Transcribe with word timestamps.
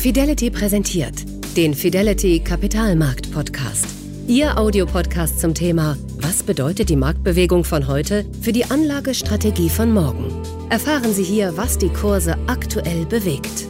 Fidelity 0.00 0.50
präsentiert 0.50 1.26
den 1.58 1.74
Fidelity 1.74 2.40
Kapitalmarkt 2.40 3.30
Podcast. 3.32 3.86
Ihr 4.26 4.56
Audiopodcast 4.56 5.38
zum 5.38 5.52
Thema 5.52 5.94
Was 6.16 6.42
bedeutet 6.42 6.88
die 6.88 6.96
Marktbewegung 6.96 7.64
von 7.64 7.86
heute 7.86 8.24
für 8.40 8.52
die 8.52 8.64
Anlagestrategie 8.64 9.68
von 9.68 9.92
morgen? 9.92 10.42
Erfahren 10.70 11.12
Sie 11.12 11.22
hier, 11.22 11.54
was 11.58 11.76
die 11.76 11.90
Kurse 11.90 12.38
aktuell 12.46 13.04
bewegt. 13.04 13.66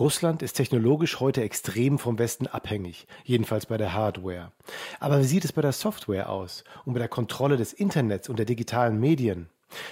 Russland 0.00 0.42
ist 0.42 0.54
technologisch 0.54 1.20
heute 1.20 1.42
extrem 1.42 2.00
vom 2.00 2.18
Westen 2.18 2.48
abhängig, 2.48 3.06
jedenfalls 3.22 3.66
bei 3.66 3.78
der 3.78 3.94
Hardware. 3.94 4.50
Aber 4.98 5.20
wie 5.20 5.26
sieht 5.26 5.44
es 5.44 5.52
bei 5.52 5.62
der 5.62 5.70
Software 5.70 6.28
aus 6.28 6.64
und 6.84 6.94
bei 6.94 6.98
der 6.98 7.06
Kontrolle 7.06 7.56
des 7.56 7.72
Internets 7.72 8.28
und 8.28 8.40
der 8.40 8.46
digitalen 8.46 8.98
Medien? 8.98 9.46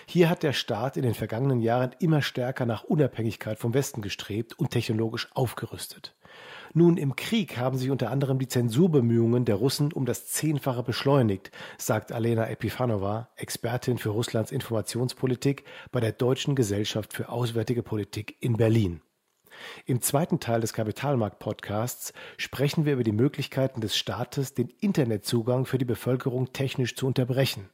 Hier 0.07 0.29
hat 0.29 0.43
der 0.43 0.53
Staat 0.53 0.97
in 0.97 1.03
den 1.03 1.15
vergangenen 1.15 1.61
Jahren 1.61 1.95
immer 1.99 2.23
stärker 2.23 2.67
nach 2.67 2.85
Unabhängigkeit 2.85 3.59
vom 3.59 3.75
Westen 3.75 4.03
gestrebt 4.03 4.59
und 4.59 4.71
technologisch 4.71 5.29
aufgerüstet. 5.35 6.15
Nun, 6.73 6.97
im 6.97 7.17
Krieg 7.17 7.57
haben 7.59 7.77
sich 7.77 7.91
unter 7.91 8.11
anderem 8.11 8.39
die 8.39 8.47
Zensurbemühungen 8.47 9.45
der 9.45 9.57
Russen 9.57 9.93
um 9.93 10.07
das 10.07 10.29
Zehnfache 10.29 10.85
beschleunigt, 10.85 11.51
sagt 11.79 12.13
Alena 12.13 12.49
Epifanova, 12.49 13.29
Expertin 13.35 13.99
für 13.99 14.11
Russlands 14.11 14.53
Informationspolitik 14.53 15.65
bei 15.91 15.99
der 15.99 16.13
Deutschen 16.13 16.55
Gesellschaft 16.55 17.13
für 17.13 17.29
Auswärtige 17.29 17.83
Politik 17.83 18.37
in 18.41 18.57
Berlin. 18.57 19.03
Im 19.85 20.01
zweiten 20.01 20.39
Teil 20.39 20.61
des 20.61 20.73
Kapitalmarkt-Podcasts 20.73 22.13
sprechen 22.37 22.85
wir 22.85 22.95
über 22.95 23.05
die 23.05 23.13
Möglichkeiten 23.13 23.81
des 23.81 23.97
Staates, 23.97 24.55
den 24.55 24.69
Internetzugang 24.69 25.67
für 25.67 25.77
die 25.77 25.85
Bevölkerung 25.85 26.53
technisch 26.53 26.95
zu 26.95 27.07
unterbrechen 27.07 27.69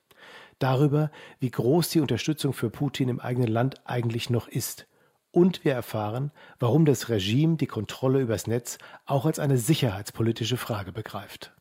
darüber, 0.59 1.11
wie 1.39 1.51
groß 1.51 1.91
die 1.91 2.01
Unterstützung 2.01 2.53
für 2.53 2.71
Putin 2.71 3.09
im 3.09 3.21
eigenen 3.21 3.49
Land 3.49 3.87
eigentlich 3.87 4.31
noch 4.31 4.49
ist. 4.49 4.87
Und 5.31 5.65
wir 5.65 5.73
erfahren, 5.73 6.31
warum 6.59 6.85
das 6.85 7.09
Regime 7.09 7.57
die 7.57 7.67
Kontrolle 7.67 8.21
übers 8.21 8.47
Netz 8.47 8.79
auch 9.05 9.27
als 9.27 9.39
eine 9.39 9.59
sicherheitspolitische 9.59 10.57
Frage 10.57 10.93
begreift. 10.93 11.56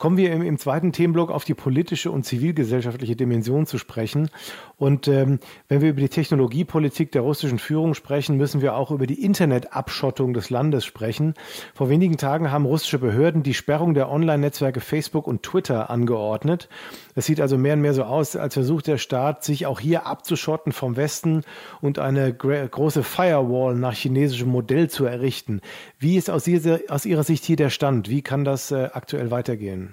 Kommen 0.00 0.16
wir 0.16 0.32
im, 0.32 0.40
im, 0.40 0.56
zweiten 0.56 0.92
Themenblock 0.92 1.30
auf 1.30 1.44
die 1.44 1.52
politische 1.52 2.10
und 2.10 2.24
zivilgesellschaftliche 2.24 3.16
Dimension 3.16 3.66
zu 3.66 3.76
sprechen. 3.76 4.30
Und 4.78 5.08
ähm, 5.08 5.40
wenn 5.68 5.82
wir 5.82 5.90
über 5.90 6.00
die 6.00 6.08
Technologiepolitik 6.08 7.12
der 7.12 7.20
russischen 7.20 7.58
Führung 7.58 7.92
sprechen, 7.92 8.38
müssen 8.38 8.62
wir 8.62 8.76
auch 8.76 8.92
über 8.92 9.06
die 9.06 9.22
Internetabschottung 9.22 10.32
des 10.32 10.48
Landes 10.48 10.86
sprechen. 10.86 11.34
Vor 11.74 11.90
wenigen 11.90 12.16
Tagen 12.16 12.50
haben 12.50 12.64
russische 12.64 12.98
Behörden 12.98 13.42
die 13.42 13.52
Sperrung 13.52 13.92
der 13.92 14.10
Online-Netzwerke 14.10 14.80
Facebook 14.80 15.26
und 15.26 15.42
Twitter 15.42 15.90
angeordnet. 15.90 16.70
Es 17.14 17.26
sieht 17.26 17.42
also 17.42 17.58
mehr 17.58 17.74
und 17.74 17.82
mehr 17.82 17.92
so 17.92 18.04
aus, 18.04 18.36
als 18.36 18.54
versucht 18.54 18.86
der 18.86 18.96
Staat, 18.96 19.44
sich 19.44 19.66
auch 19.66 19.80
hier 19.80 20.06
abzuschotten 20.06 20.72
vom 20.72 20.96
Westen 20.96 21.44
und 21.82 21.98
eine 21.98 22.32
große 22.32 23.02
Firewall 23.02 23.74
nach 23.74 23.92
chinesischem 23.92 24.48
Modell 24.48 24.88
zu 24.88 25.04
errichten. 25.04 25.60
Wie 25.98 26.16
ist 26.16 26.30
aus, 26.30 26.48
aus 26.88 27.04
Ihrer 27.04 27.22
Sicht 27.22 27.44
hier 27.44 27.56
der 27.56 27.68
Stand? 27.68 28.08
Wie 28.08 28.22
kann 28.22 28.46
das 28.46 28.70
äh, 28.70 28.88
aktuell 28.94 29.30
weitergehen? 29.30 29.89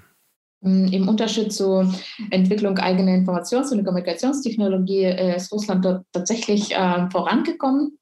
Mm, 0.62 0.88
Im 0.88 1.08
Unterschied 1.08 1.54
zur 1.54 1.94
Entwicklung 2.32 2.78
eigener 2.78 3.12
Informations- 3.12 3.72
und 3.72 3.84
Kommunikationstechnologie 3.84 5.04
äh, 5.04 5.36
ist 5.36 5.52
Russland 5.52 5.86
dort 5.86 6.06
tatsächlich 6.12 6.74
äh, 6.74 7.10
vorangekommen 7.10 7.98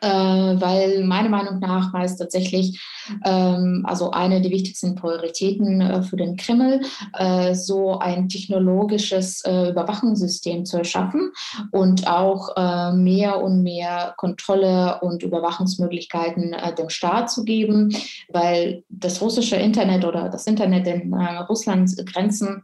äh, 0.00 0.08
weil 0.08 1.04
meiner 1.04 1.28
Meinung 1.28 1.58
nach 1.58 1.92
war 1.92 2.04
es 2.04 2.16
tatsächlich 2.16 2.80
ähm, 3.24 3.84
also 3.86 4.10
eine 4.10 4.40
der 4.40 4.50
wichtigsten 4.50 4.94
Prioritäten 4.94 5.80
äh, 5.80 6.02
für 6.02 6.16
den 6.16 6.36
Kreml, 6.36 6.80
äh, 7.14 7.54
so 7.54 7.98
ein 7.98 8.28
technologisches 8.28 9.42
äh, 9.44 9.70
Überwachungssystem 9.70 10.64
zu 10.64 10.78
erschaffen 10.78 11.32
und 11.72 12.06
auch 12.06 12.56
äh, 12.56 12.92
mehr 12.92 13.42
und 13.42 13.62
mehr 13.62 14.14
Kontrolle 14.16 15.00
und 15.00 15.22
Überwachungsmöglichkeiten 15.22 16.52
äh, 16.52 16.74
dem 16.74 16.88
Staat 16.88 17.30
zu 17.30 17.44
geben, 17.44 17.94
weil 18.28 18.84
das 18.88 19.20
russische 19.20 19.56
Internet 19.56 20.04
oder 20.04 20.28
das 20.28 20.46
Internet 20.46 20.86
in 20.86 21.14
Russlands 21.48 21.96
Grenzen 22.04 22.62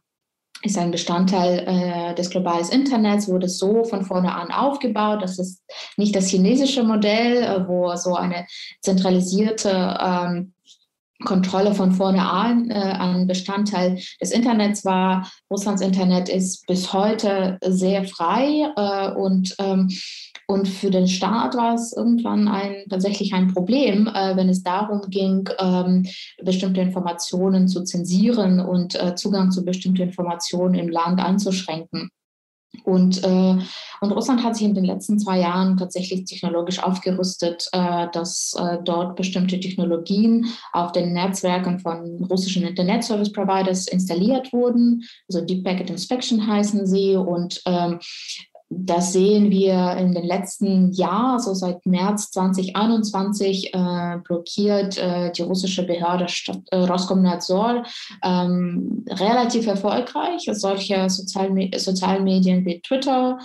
ist 0.65 0.79
ein 0.79 0.91
Bestandteil 0.91 1.65
äh, 1.67 2.15
des 2.15 2.31
globalen 2.31 2.69
Internets, 2.71 3.29
wurde 3.29 3.49
so 3.49 3.85
von 3.85 4.05
vorne 4.05 4.35
an 4.35 4.51
aufgebaut. 4.51 5.23
Das 5.23 5.39
ist 5.39 5.63
nicht 5.97 6.17
das 6.17 6.29
chinesische 6.29 6.83
Modell, 6.83 7.43
äh, 7.43 7.69
wo 7.69 7.95
so 7.97 8.15
eine 8.15 8.47
zentralisierte 8.81 9.99
ähm, 10.01 10.55
Kontrolle 11.25 11.75
von 11.75 11.93
vorne 11.93 12.29
an 12.29 12.71
äh, 12.71 12.75
ein 12.75 13.27
Bestandteil 13.27 13.99
des 14.21 14.31
Internets 14.31 14.85
war. 14.85 15.31
Russlands 15.51 15.83
Internet 15.83 16.29
ist 16.29 16.67
bis 16.67 16.93
heute 16.93 17.59
sehr 17.63 18.05
frei 18.05 18.73
äh, 18.77 19.13
und 19.13 19.55
ähm, 19.59 19.89
und 20.47 20.69
für 20.69 20.91
den 20.91 21.09
Staat 21.09 21.57
war 21.57 21.75
es 21.75 21.95
irgendwann 21.97 22.49
ein, 22.49 22.85
tatsächlich 22.91 23.33
ein 23.33 23.53
Problem, 23.53 24.07
äh, 24.09 24.37
wenn 24.37 24.49
es 24.49 24.63
darum 24.63 25.01
ging, 25.09 25.49
ähm, 25.59 26.07
bestimmte 26.43 26.83
Informationen 26.83 27.67
zu 27.67 27.83
zensieren 27.83 28.61
und 28.61 28.95
äh, 28.95 29.15
Zugang 29.15 29.51
zu 29.51 29.65
bestimmten 29.65 30.03
Informationen 30.03 30.75
im 30.75 30.89
Land 30.89 31.21
einzuschränken. 31.21 32.11
Und, 32.85 33.23
äh, 33.23 33.57
und 34.01 34.13
Russland 34.13 34.43
hat 34.43 34.57
sich 34.57 34.67
in 34.67 34.75
den 34.75 34.85
letzten 34.85 35.19
zwei 35.19 35.41
Jahren 35.41 35.77
tatsächlich 35.77 36.25
technologisch 36.25 36.83
aufgerüstet, 36.83 37.69
äh, 37.73 38.09
dass 38.13 38.55
äh, 38.59 38.79
dort 38.85 39.17
bestimmte 39.17 39.61
Technologien 39.61 40.47
auf 40.73 40.93
den 40.93 41.13
Netzwerken 41.13 41.79
von 41.79 42.25
russischen 42.25 42.65
Internet 42.65 43.05
Service 43.05 43.33
Providers 43.33 43.87
installiert 43.89 44.53
wurden. 44.53 45.05
Also 45.29 45.45
Deep 45.45 45.65
Packet 45.65 45.91
Inspection 45.91 46.47
heißen 46.47 46.87
sie. 46.87 47.17
Und 47.17 47.63
ähm, 47.67 48.01
das 48.77 49.13
sehen 49.13 49.51
wir 49.51 49.97
in 49.99 50.15
den 50.15 50.25
letzten 50.25 50.93
Jahren, 50.93 51.41
so 51.41 51.55
seit 51.55 51.85
März 51.87 52.31
2021, 52.31 53.75
äh, 53.75 54.19
blockiert 54.25 54.99
äh, 54.99 55.33
die 55.33 55.43
russische 55.43 55.85
Behörde 55.85 56.29
Stadt, 56.29 56.63
äh, 56.71 56.77
Roskomnadzor 56.77 57.85
ähm, 58.23 59.05
relativ 59.09 59.67
erfolgreich. 59.67 60.49
Solche 60.53 61.09
Sozialme 61.09 61.71
Sozialmedien 61.77 62.65
wie 62.65 62.81
Twitter, 62.81 63.39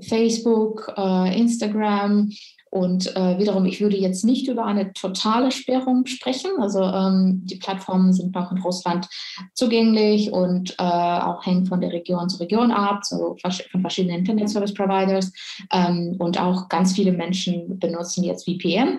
Facebook, 0.00 0.92
äh, 0.96 1.38
Instagram 1.38 2.30
und 2.74 3.14
äh, 3.14 3.38
wiederum, 3.38 3.66
ich 3.66 3.80
würde 3.80 3.96
jetzt 3.96 4.24
nicht 4.24 4.48
über 4.48 4.64
eine 4.64 4.92
totale 4.92 5.52
Sperrung 5.52 6.06
sprechen. 6.06 6.50
Also 6.58 6.82
ähm, 6.82 7.42
die 7.44 7.54
Plattformen 7.54 8.12
sind 8.12 8.34
noch 8.34 8.50
in 8.50 8.58
Russland 8.58 9.08
zugänglich 9.54 10.32
und 10.32 10.72
äh, 10.80 10.82
auch 10.82 11.46
hängt 11.46 11.68
von 11.68 11.80
der 11.80 11.92
Region 11.92 12.28
zu 12.28 12.38
Region 12.38 12.72
ab, 12.72 13.04
so 13.04 13.36
von 13.70 13.80
verschiedenen 13.80 14.18
Internet 14.18 14.50
Service 14.50 14.74
Providers. 14.74 15.30
Ähm, 15.72 16.16
und 16.18 16.40
auch 16.40 16.68
ganz 16.68 16.94
viele 16.94 17.12
Menschen 17.12 17.78
benutzen 17.78 18.24
jetzt 18.24 18.44
VPN. 18.44 18.98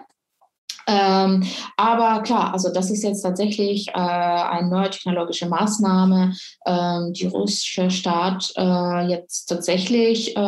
Ähm, 0.88 1.44
aber 1.78 2.22
klar, 2.22 2.54
also 2.54 2.72
das 2.72 2.92
ist 2.92 3.04
jetzt 3.04 3.24
tatsächlich 3.24 3.88
äh, 3.90 3.94
eine 3.94 4.70
neue 4.70 4.90
technologische 4.90 5.48
Maßnahme, 5.48 6.34
ähm, 6.66 7.12
die 7.12 7.26
russische 7.26 7.90
Staat 7.90 8.54
äh, 8.56 9.08
jetzt 9.08 9.48
tatsächlich 9.48 10.38
äh, 10.38 10.40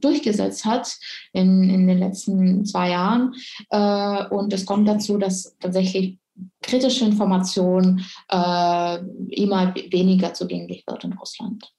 durchgesetzt 0.00 0.64
hat 0.64 0.96
in, 1.32 1.68
in 1.68 1.86
den 1.86 1.98
letzten 1.98 2.64
zwei 2.64 2.90
Jahren. 2.90 3.34
Äh, 3.70 4.26
und 4.28 4.52
es 4.52 4.66
kommt 4.66 4.88
dazu, 4.88 5.18
dass 5.18 5.56
tatsächlich 5.60 6.18
kritische 6.62 7.04
Information 7.04 8.04
äh, 8.30 8.98
immer 9.30 9.74
weniger 9.74 10.34
zugänglich 10.34 10.84
wird 10.86 11.04
in 11.04 11.12
Russland. 11.14 11.72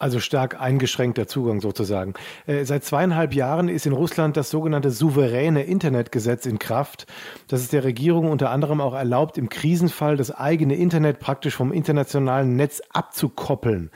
Also 0.00 0.18
stark 0.18 0.58
eingeschränkter 0.58 1.26
Zugang 1.26 1.60
sozusagen. 1.60 2.14
Äh, 2.46 2.64
seit 2.64 2.84
zweieinhalb 2.84 3.34
Jahren 3.34 3.68
ist 3.68 3.84
in 3.84 3.92
Russland 3.92 4.34
das 4.34 4.48
sogenannte 4.48 4.90
souveräne 4.90 5.62
Internetgesetz 5.62 6.46
in 6.46 6.58
Kraft, 6.58 7.06
das 7.48 7.60
es 7.60 7.68
der 7.68 7.84
Regierung 7.84 8.30
unter 8.30 8.48
anderem 8.50 8.80
auch 8.80 8.94
erlaubt, 8.94 9.36
im 9.36 9.50
Krisenfall 9.50 10.16
das 10.16 10.30
eigene 10.30 10.74
Internet 10.74 11.20
praktisch 11.20 11.54
vom 11.54 11.70
internationalen 11.70 12.56
Netz 12.56 12.80
abzukoppeln. 12.88 13.90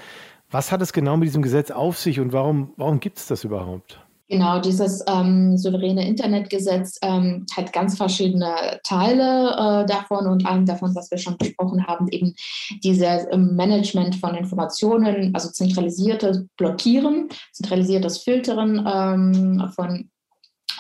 Was 0.54 0.70
hat 0.70 0.81
es 0.82 0.92
genau 0.92 1.16
mit 1.16 1.26
diesem 1.26 1.42
Gesetz 1.42 1.72
auf 1.72 1.98
sich 1.98 2.20
und 2.20 2.32
warum, 2.32 2.75
warum 2.76 3.00
gibt 3.00 3.19
es 3.19 3.26
das 3.26 3.42
überhaupt? 3.42 3.98
Genau, 4.28 4.60
dieses 4.60 5.04
ähm, 5.09 5.59
souveräne 5.59 6.06
Internetgesetz 6.06 6.97
ähm, 7.03 7.45
hat 7.56 7.72
ganz 7.72 7.97
verschiedene 7.97 8.78
Teile 8.84 9.51
äh, 9.83 9.86
davon 9.86 10.28
und 10.28 10.47
einem 10.47 10.65
davon, 10.65 10.95
was 10.95 11.10
wir 11.10 11.18
schon 11.18 11.36
besprochen 11.39 11.84
haben, 11.89 12.06
eben 12.06 12.34
dieses 12.84 13.27
ähm, 13.33 13.56
Management 13.56 14.15
von 14.15 14.36
Informationen, 14.36 15.34
also 15.34 15.51
zentralisiertes 15.51 16.47
Blockieren, 16.56 17.30
zentralisiertes 17.53 18.18
Filtern 18.18 18.86
ähm, 18.86 19.72
von 19.74 20.09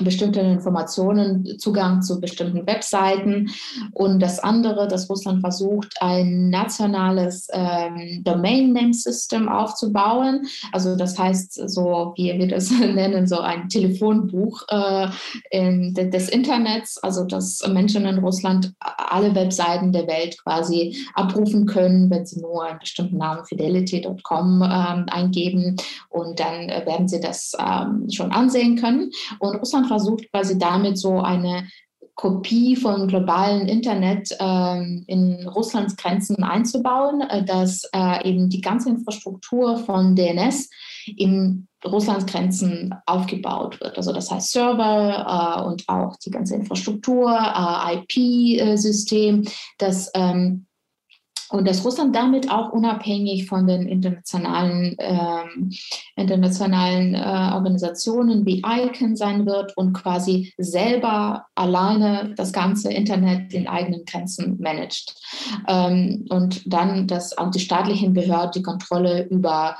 bestimmte 0.00 0.40
Informationen, 0.40 1.58
Zugang 1.58 2.02
zu 2.02 2.20
bestimmten 2.20 2.66
Webseiten. 2.66 3.50
Und 3.92 4.20
das 4.20 4.38
andere, 4.40 4.88
dass 4.88 5.08
Russland 5.08 5.40
versucht, 5.40 5.94
ein 6.00 6.50
nationales 6.50 7.48
ähm, 7.52 8.22
Domain 8.24 8.72
Name 8.72 8.94
System 8.94 9.48
aufzubauen. 9.48 10.46
Also 10.72 10.96
das 10.96 11.18
heißt, 11.18 11.68
so 11.68 12.12
wie 12.16 12.36
wir 12.38 12.48
das 12.48 12.70
nennen, 12.80 13.26
so 13.26 13.40
ein 13.40 13.68
Telefonbuch 13.68 14.62
äh, 14.68 15.08
in, 15.50 15.94
des 15.94 16.28
Internets, 16.28 16.98
also 16.98 17.24
dass 17.24 17.66
Menschen 17.68 18.06
in 18.06 18.18
Russland 18.18 18.72
alle 18.80 19.34
Webseiten 19.34 19.92
der 19.92 20.06
Welt 20.06 20.42
quasi 20.42 20.96
abrufen 21.14 21.66
können, 21.66 22.10
wenn 22.10 22.26
sie 22.26 22.40
nur 22.40 22.64
einen 22.64 22.78
bestimmten 22.78 23.18
Namen 23.18 23.44
fidelity.com 23.44 24.62
ähm, 24.62 25.06
eingeben 25.10 25.76
und 26.08 26.40
dann 26.40 26.68
werden 26.68 27.08
sie 27.08 27.20
das 27.20 27.52
ähm, 27.58 28.08
schon 28.10 28.32
ansehen 28.32 28.76
können. 28.76 29.10
Und 29.38 29.56
Russland 29.56 29.83
Russland 29.84 29.88
versucht 29.88 30.30
quasi 30.30 30.58
damit 30.58 30.98
so 30.98 31.20
eine 31.20 31.68
Kopie 32.16 32.76
von 32.76 33.08
globalen 33.08 33.66
Internet 33.66 34.30
äh, 34.38 34.82
in 35.06 35.48
Russlands 35.48 35.96
Grenzen 35.96 36.44
einzubauen, 36.44 37.22
äh, 37.22 37.44
dass 37.44 37.88
äh, 37.92 38.28
eben 38.28 38.48
die 38.48 38.60
ganze 38.60 38.90
Infrastruktur 38.90 39.78
von 39.78 40.14
DNS 40.14 40.70
in 41.16 41.66
Russlands 41.84 42.26
Grenzen 42.26 42.94
aufgebaut 43.06 43.80
wird. 43.80 43.96
Also 43.96 44.12
das 44.12 44.30
heißt 44.30 44.52
Server 44.52 45.58
äh, 45.58 45.66
und 45.66 45.88
auch 45.88 46.16
die 46.24 46.30
ganze 46.30 46.54
Infrastruktur, 46.54 47.32
äh, 47.32 47.96
IP-System, 47.96 49.44
das 49.78 50.10
ähm, 50.14 50.66
und 51.50 51.66
dass 51.68 51.84
Russland 51.84 52.14
damit 52.14 52.50
auch 52.50 52.72
unabhängig 52.72 53.46
von 53.46 53.66
den 53.66 53.86
internationalen, 53.86 54.96
ähm, 54.98 55.70
internationalen 56.16 57.14
äh, 57.14 57.52
Organisationen 57.54 58.46
wie 58.46 58.62
ICANN 58.64 59.16
sein 59.16 59.46
wird 59.46 59.76
und 59.76 59.92
quasi 59.92 60.52
selber 60.58 61.46
alleine 61.54 62.34
das 62.36 62.52
ganze 62.52 62.92
Internet 62.92 63.52
in 63.52 63.66
eigenen 63.66 64.04
Grenzen 64.04 64.60
managt. 64.60 65.14
Ähm, 65.68 66.26
und 66.30 66.62
dann, 66.72 67.06
dass 67.06 67.36
auch 67.36 67.50
die 67.50 67.60
staatlichen 67.60 68.14
Behörden 68.14 68.52
die 68.54 68.62
Kontrolle 68.62 69.26
über 69.28 69.76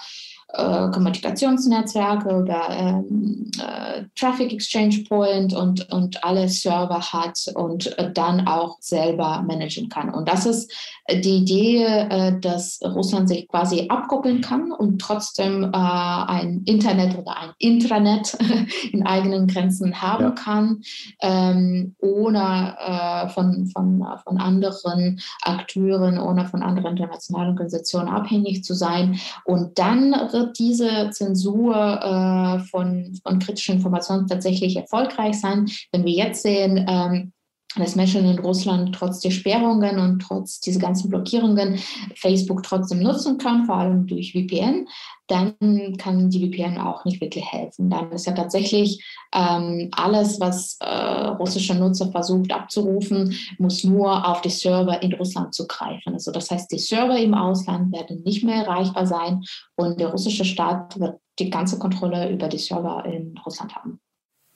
äh, 0.57 0.91
Kommunikationsnetzwerke 0.91 2.29
oder 2.35 2.69
ähm, 2.71 3.51
äh, 3.59 4.05
Traffic 4.15 4.53
Exchange 4.53 5.05
Point 5.09 5.55
und, 5.55 5.91
und 5.93 6.23
alle 6.25 6.49
Server 6.49 7.01
hat 7.01 7.39
und 7.55 7.97
äh, 7.99 8.13
dann 8.13 8.47
auch 8.47 8.79
selber 8.81 9.45
managen 9.47 9.89
kann. 9.89 10.11
Und 10.11 10.29
das 10.29 10.47
ist 10.47 10.73
die 11.11 11.39
Idee, 11.39 11.85
äh, 11.85 12.41
dass 12.41 12.81
Russland 12.83 13.29
sich 13.29 13.47
quasi 13.49 13.87
abkoppeln 13.89 14.41
kann 14.41 14.73
und 14.73 15.01
trotzdem 15.01 15.65
äh, 15.65 15.69
ein 15.77 16.63
Internet 16.65 17.19
oder 17.19 17.37
ein 17.37 17.51
Intranet 17.59 18.37
in 18.93 19.07
eigenen 19.07 19.47
Grenzen 19.47 20.01
haben 20.01 20.25
ja. 20.25 20.31
kann, 20.31 20.83
ähm, 21.21 21.95
ohne 22.01 22.77
äh, 22.79 23.29
von, 23.29 23.67
von, 23.67 24.05
von 24.25 24.39
anderen 24.39 25.21
Akteuren, 25.43 26.19
ohne 26.19 26.47
von 26.47 26.63
anderen 26.63 26.97
internationalen 26.97 27.51
Organisationen 27.51 28.09
abhängig 28.09 28.65
zu 28.65 28.75
sein. 28.75 29.19
Und 29.45 29.79
dann 29.79 30.13
wird 30.33 30.44
diese 30.47 31.11
Zensur 31.11 31.75
äh, 31.75 32.59
von, 32.71 33.19
von 33.23 33.39
kritischen 33.39 33.77
Informationen 33.77 34.27
tatsächlich 34.27 34.77
erfolgreich 34.77 35.41
sein. 35.41 35.67
Wenn 35.93 36.05
wir 36.05 36.13
jetzt 36.13 36.43
sehen, 36.43 36.85
ähm, 36.89 37.33
dass 37.77 37.97
Menschen 37.97 38.25
in 38.25 38.39
Russland 38.39 38.95
trotz 38.95 39.21
der 39.21 39.31
Sperrungen 39.31 39.99
und 39.99 40.21
trotz 40.21 40.61
dieser 40.61 40.81
ganzen 40.81 41.11
Blockierungen 41.11 41.79
Facebook 42.15 42.63
trotzdem 42.63 43.01
nutzen 43.01 43.39
können, 43.39 43.65
vor 43.65 43.77
allem 43.77 44.07
durch 44.07 44.33
VPN, 44.33 44.87
dann 45.27 45.97
kann 45.97 46.29
die 46.29 46.47
VPN 46.47 46.79
auch 46.79 47.05
nicht 47.05 47.21
wirklich 47.21 47.45
helfen. 47.51 47.89
Dann 47.89 48.13
ist 48.13 48.27
ja 48.27 48.33
tatsächlich 48.33 49.03
ähm, 49.33 49.91
alles, 49.97 50.39
was 50.39 50.77
äh, 50.81 50.87
russische 50.87 51.75
Nutzer 51.75 52.11
versucht 52.11 52.53
abzurufen, 52.53 53.35
muss 53.59 53.85
nur 53.85 54.29
auf 54.29 54.43
die 54.43 54.51
Server 54.51 55.03
in 55.03 55.15
Russland 55.15 55.55
zugreifen. 55.55 56.13
Also 56.13 56.31
das 56.31 56.51
heißt, 56.51 56.71
die 56.71 56.79
Server 56.79 57.19
im 57.19 57.35
Ausland 57.35 57.93
werden 57.93 58.23
nicht 58.23 58.45
mehr 58.45 58.67
erreichbar 58.67 59.07
sein 59.07 59.43
und 59.77 59.99
der 59.99 60.09
russische 60.09 60.45
Staat 60.45 61.01
wird 61.01 61.19
die 61.39 61.51
ganze 61.51 61.79
Kontrolle 61.79 62.31
über 62.31 62.49
die 62.49 62.59
Server 62.59 63.05
in 63.07 63.35
Russland 63.45 63.75
haben. 63.75 64.01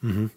Mhm. 0.00 0.30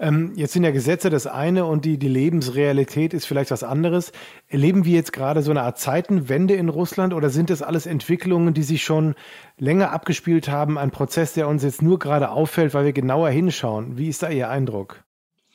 Ähm, 0.00 0.32
jetzt 0.34 0.52
sind 0.52 0.64
ja 0.64 0.72
Gesetze 0.72 1.10
das 1.10 1.26
eine 1.26 1.64
und 1.64 1.84
die, 1.84 1.96
die 1.96 2.08
Lebensrealität 2.08 3.14
ist 3.14 3.26
vielleicht 3.26 3.52
was 3.52 3.62
anderes. 3.62 4.10
Erleben 4.48 4.84
wir 4.84 4.94
jetzt 4.94 5.12
gerade 5.12 5.42
so 5.42 5.52
eine 5.52 5.62
Art 5.62 5.78
Zeitenwende 5.78 6.54
in 6.54 6.68
Russland 6.68 7.14
oder 7.14 7.30
sind 7.30 7.50
das 7.50 7.62
alles 7.62 7.86
Entwicklungen, 7.86 8.52
die 8.52 8.64
sich 8.64 8.82
schon 8.82 9.14
länger 9.58 9.92
abgespielt 9.92 10.48
haben, 10.48 10.76
ein 10.76 10.90
Prozess, 10.90 11.34
der 11.34 11.46
uns 11.46 11.62
jetzt 11.62 11.82
nur 11.82 11.98
gerade 11.98 12.30
auffällt, 12.30 12.74
weil 12.74 12.84
wir 12.84 12.92
genauer 12.92 13.30
hinschauen? 13.30 13.96
Wie 13.96 14.08
ist 14.08 14.22
da 14.22 14.28
Ihr 14.28 14.50
Eindruck? 14.50 15.05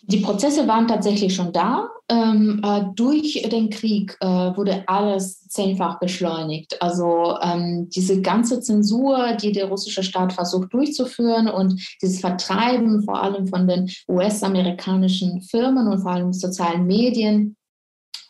Die 0.03 0.17
Prozesse 0.17 0.67
waren 0.67 0.87
tatsächlich 0.87 1.35
schon 1.35 1.53
da. 1.53 1.89
Ähm, 2.09 2.61
äh, 2.63 2.83
durch 2.95 3.47
den 3.51 3.69
Krieg 3.69 4.17
äh, 4.19 4.25
wurde 4.25 4.83
alles 4.87 5.47
zehnfach 5.47 5.99
beschleunigt. 5.99 6.81
Also 6.81 7.37
ähm, 7.41 7.89
diese 7.89 8.21
ganze 8.21 8.59
Zensur, 8.59 9.33
die 9.41 9.51
der 9.51 9.65
russische 9.65 10.03
Staat 10.03 10.33
versucht 10.33 10.73
durchzuführen 10.73 11.47
und 11.47 11.79
dieses 12.01 12.19
Vertreiben 12.19 13.03
vor 13.03 13.21
allem 13.21 13.47
von 13.47 13.67
den 13.67 13.89
US-amerikanischen 14.09 15.41
Firmen 15.41 15.87
und 15.87 16.01
vor 16.01 16.11
allem 16.11 16.33
sozialen 16.33 16.85
Medien, 16.85 17.55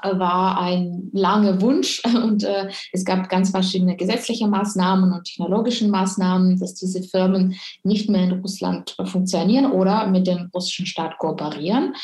war 0.03 0.59
ein 0.59 1.09
langer 1.13 1.62
Wunsch 1.62 2.01
und 2.24 2.44
äh, 2.44 2.69
es 2.92 3.06
gab 3.06 3.30
ganz 3.30 3.51
verschiedene 3.51 3.95
gesetzliche 3.95 4.48
Maßnahmen 4.48 5.12
und 5.12 5.25
technologische 5.25 5.88
Maßnahmen, 5.88 6.59
dass 6.59 6.75
diese 6.75 7.03
Firmen 7.03 7.56
nicht 7.83 8.09
mehr 8.09 8.24
in 8.24 8.42
Russland 8.42 8.95
funktionieren 9.06 9.71
oder 9.71 10.07
mit 10.07 10.27
dem 10.27 10.50
russischen 10.53 10.86
Staat 10.86 11.18
kooperieren. 11.18 11.95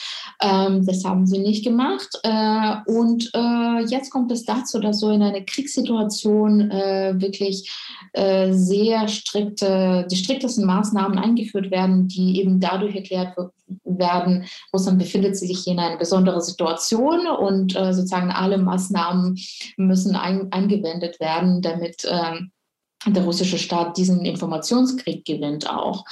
Ähm, 0.42 0.86
das 0.86 1.04
haben 1.04 1.26
sie 1.26 1.40
nicht 1.40 1.64
gemacht. 1.64 2.10
Äh, 2.24 2.76
und 2.86 3.32
äh, 3.34 3.86
jetzt 3.88 4.12
kommt 4.12 4.32
es 4.32 4.46
dazu, 4.46 4.80
dass 4.80 5.00
so 5.00 5.10
in 5.12 5.22
einer 5.22 5.42
Kriegssituation 5.42 6.72
äh, 6.72 7.14
wirklich 7.18 7.72
äh, 8.14 8.54
sehr 8.54 9.08
strikte, 9.08 10.08
die 10.10 10.16
striktesten 10.16 10.66
Maßnahmen 10.66 11.18
eingeführt 11.18 11.72
werden, 11.72 12.08
die 12.08 12.40
eben 12.40 12.60
dadurch 12.60 12.96
erklärt 12.96 13.36
werden, 13.84 14.46
Russland 14.74 15.00
befindet 15.00 15.38
sich 15.38 15.68
in 15.68 15.80
einer 15.80 15.98
besonderen 15.98 16.42
Situation 16.42 17.28
und 17.28 17.76
sozusagen 17.94 18.32
alle 18.32 18.58
Maßnahmen 18.58 19.38
müssen 19.78 20.16
ein, 20.16 20.52
angewendet 20.52 21.20
werden, 21.20 21.62
damit 21.62 22.06
äh, 22.06 22.40
der 23.06 23.24
russische 23.24 23.58
Staat 23.58 23.98
diesen 23.98 24.26
Informationskrieg 24.26 25.24
gewinnt 25.24 25.70
auch. 25.70 26.04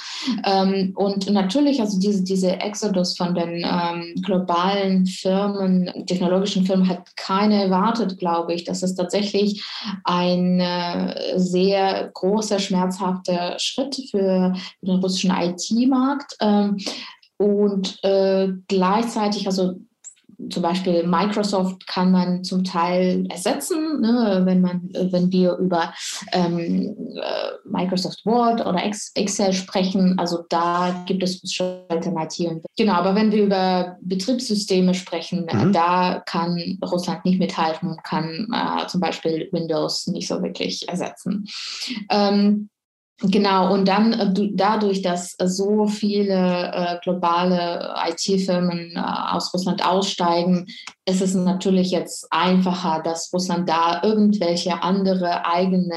Ähm, 0.44 0.92
und 0.94 1.30
natürlich, 1.30 1.80
also 1.80 1.98
diese, 1.98 2.22
diese 2.22 2.60
Exodus 2.60 3.16
von 3.16 3.34
den 3.34 3.64
ähm, 3.64 4.14
globalen 4.22 5.06
Firmen, 5.06 6.06
technologischen 6.06 6.64
Firmen 6.64 6.88
hat 6.88 7.14
keiner 7.16 7.64
erwartet, 7.64 8.18
glaube 8.18 8.54
ich. 8.54 8.64
Das 8.64 8.82
ist 8.82 8.94
tatsächlich 8.94 9.64
ein 10.04 10.60
äh, 10.60 11.38
sehr 11.38 12.10
großer, 12.14 12.58
schmerzhafter 12.60 13.58
Schritt 13.58 13.96
für 14.10 14.54
den 14.80 14.96
russischen 15.00 15.32
IT-Markt. 15.32 16.36
Ähm, 16.40 16.78
und 17.38 18.02
äh, 18.02 18.48
gleichzeitig, 18.68 19.46
also 19.46 19.74
zum 20.50 20.62
Beispiel 20.62 21.06
Microsoft 21.06 21.86
kann 21.86 22.10
man 22.10 22.44
zum 22.44 22.64
Teil 22.64 23.26
ersetzen, 23.30 24.00
ne, 24.00 24.42
wenn, 24.44 24.60
man, 24.60 24.88
wenn 24.92 25.32
wir 25.32 25.56
über 25.56 25.92
ähm, 26.32 26.94
äh, 27.16 27.52
Microsoft 27.64 28.24
Word 28.26 28.64
oder 28.64 28.82
Excel 29.14 29.52
sprechen. 29.52 30.18
Also 30.18 30.44
da 30.48 31.04
gibt 31.06 31.22
es 31.22 31.40
schon 31.52 31.80
Alternativen. 31.88 32.62
Genau, 32.76 32.94
aber 32.94 33.14
wenn 33.14 33.32
wir 33.32 33.44
über 33.44 33.96
Betriebssysteme 34.02 34.94
sprechen, 34.94 35.46
mhm. 35.50 35.72
da 35.72 36.22
kann 36.26 36.78
Russland 36.84 37.24
nicht 37.24 37.38
mithalten 37.38 37.90
und 37.90 38.04
kann 38.04 38.48
äh, 38.52 38.86
zum 38.86 39.00
Beispiel 39.00 39.48
Windows 39.52 40.06
nicht 40.06 40.28
so 40.28 40.42
wirklich 40.42 40.88
ersetzen. 40.88 41.46
Ähm, 42.10 42.68
Genau, 43.22 43.72
und 43.72 43.88
dann 43.88 44.12
äh, 44.12 44.50
dadurch, 44.52 45.00
dass 45.00 45.36
äh, 45.38 45.48
so 45.48 45.86
viele 45.86 46.34
äh, 46.34 46.98
globale 47.02 47.94
IT-Firmen 48.08 48.94
aus 48.98 49.54
Russland 49.54 49.82
aussteigen, 49.86 50.66
ist 51.06 51.22
es 51.22 51.34
natürlich 51.34 51.92
jetzt 51.92 52.26
einfacher, 52.30 53.00
dass 53.02 53.32
Russland 53.32 53.68
da 53.70 54.02
irgendwelche 54.02 54.82
andere 54.82 55.46
eigene 55.46 55.94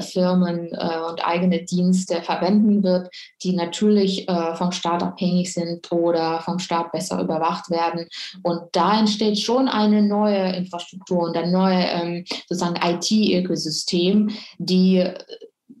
Firmen 0.00 0.68
und 0.68 1.26
eigene 1.26 1.64
Dienste 1.64 2.22
verwenden 2.22 2.84
wird, 2.84 3.08
die 3.42 3.56
natürlich 3.56 4.24
vom 4.54 4.70
Staat 4.70 5.02
abhängig 5.02 5.52
sind 5.52 5.90
oder 5.90 6.38
vom 6.42 6.60
Staat 6.60 6.92
besser 6.92 7.20
überwacht 7.20 7.70
werden. 7.70 8.06
Und 8.44 8.60
da 8.70 9.00
entsteht 9.00 9.40
schon 9.40 9.66
eine 9.66 10.00
neue 10.02 10.54
Infrastruktur 10.54 11.24
und 11.24 11.36
ein 11.36 11.50
neues 11.50 11.86
ähm, 11.92 12.24
sozusagen 12.48 12.76
IT-Ökosystem, 12.80 14.30
die 14.58 15.10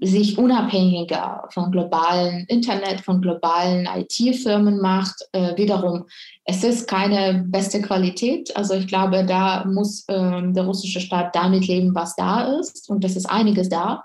sich 0.00 0.36
unabhängiger 0.36 1.44
von 1.50 1.70
globalen 1.70 2.44
Internet, 2.48 3.00
von 3.00 3.20
globalen 3.20 3.88
IT-Firmen 3.96 4.78
macht. 4.80 5.16
Äh, 5.32 5.56
wiederum, 5.56 6.04
es 6.44 6.62
ist 6.62 6.86
keine 6.86 7.44
beste 7.46 7.80
Qualität. 7.80 8.54
Also 8.56 8.74
ich 8.74 8.86
glaube, 8.86 9.24
da 9.24 9.64
muss 9.64 10.04
ähm, 10.08 10.52
der 10.52 10.64
russische 10.64 11.00
Staat 11.00 11.34
damit 11.34 11.66
leben, 11.66 11.94
was 11.94 12.14
da 12.14 12.58
ist. 12.58 12.88
Und 12.90 13.04
das 13.04 13.16
ist 13.16 13.26
einiges 13.26 13.68
da. 13.68 14.04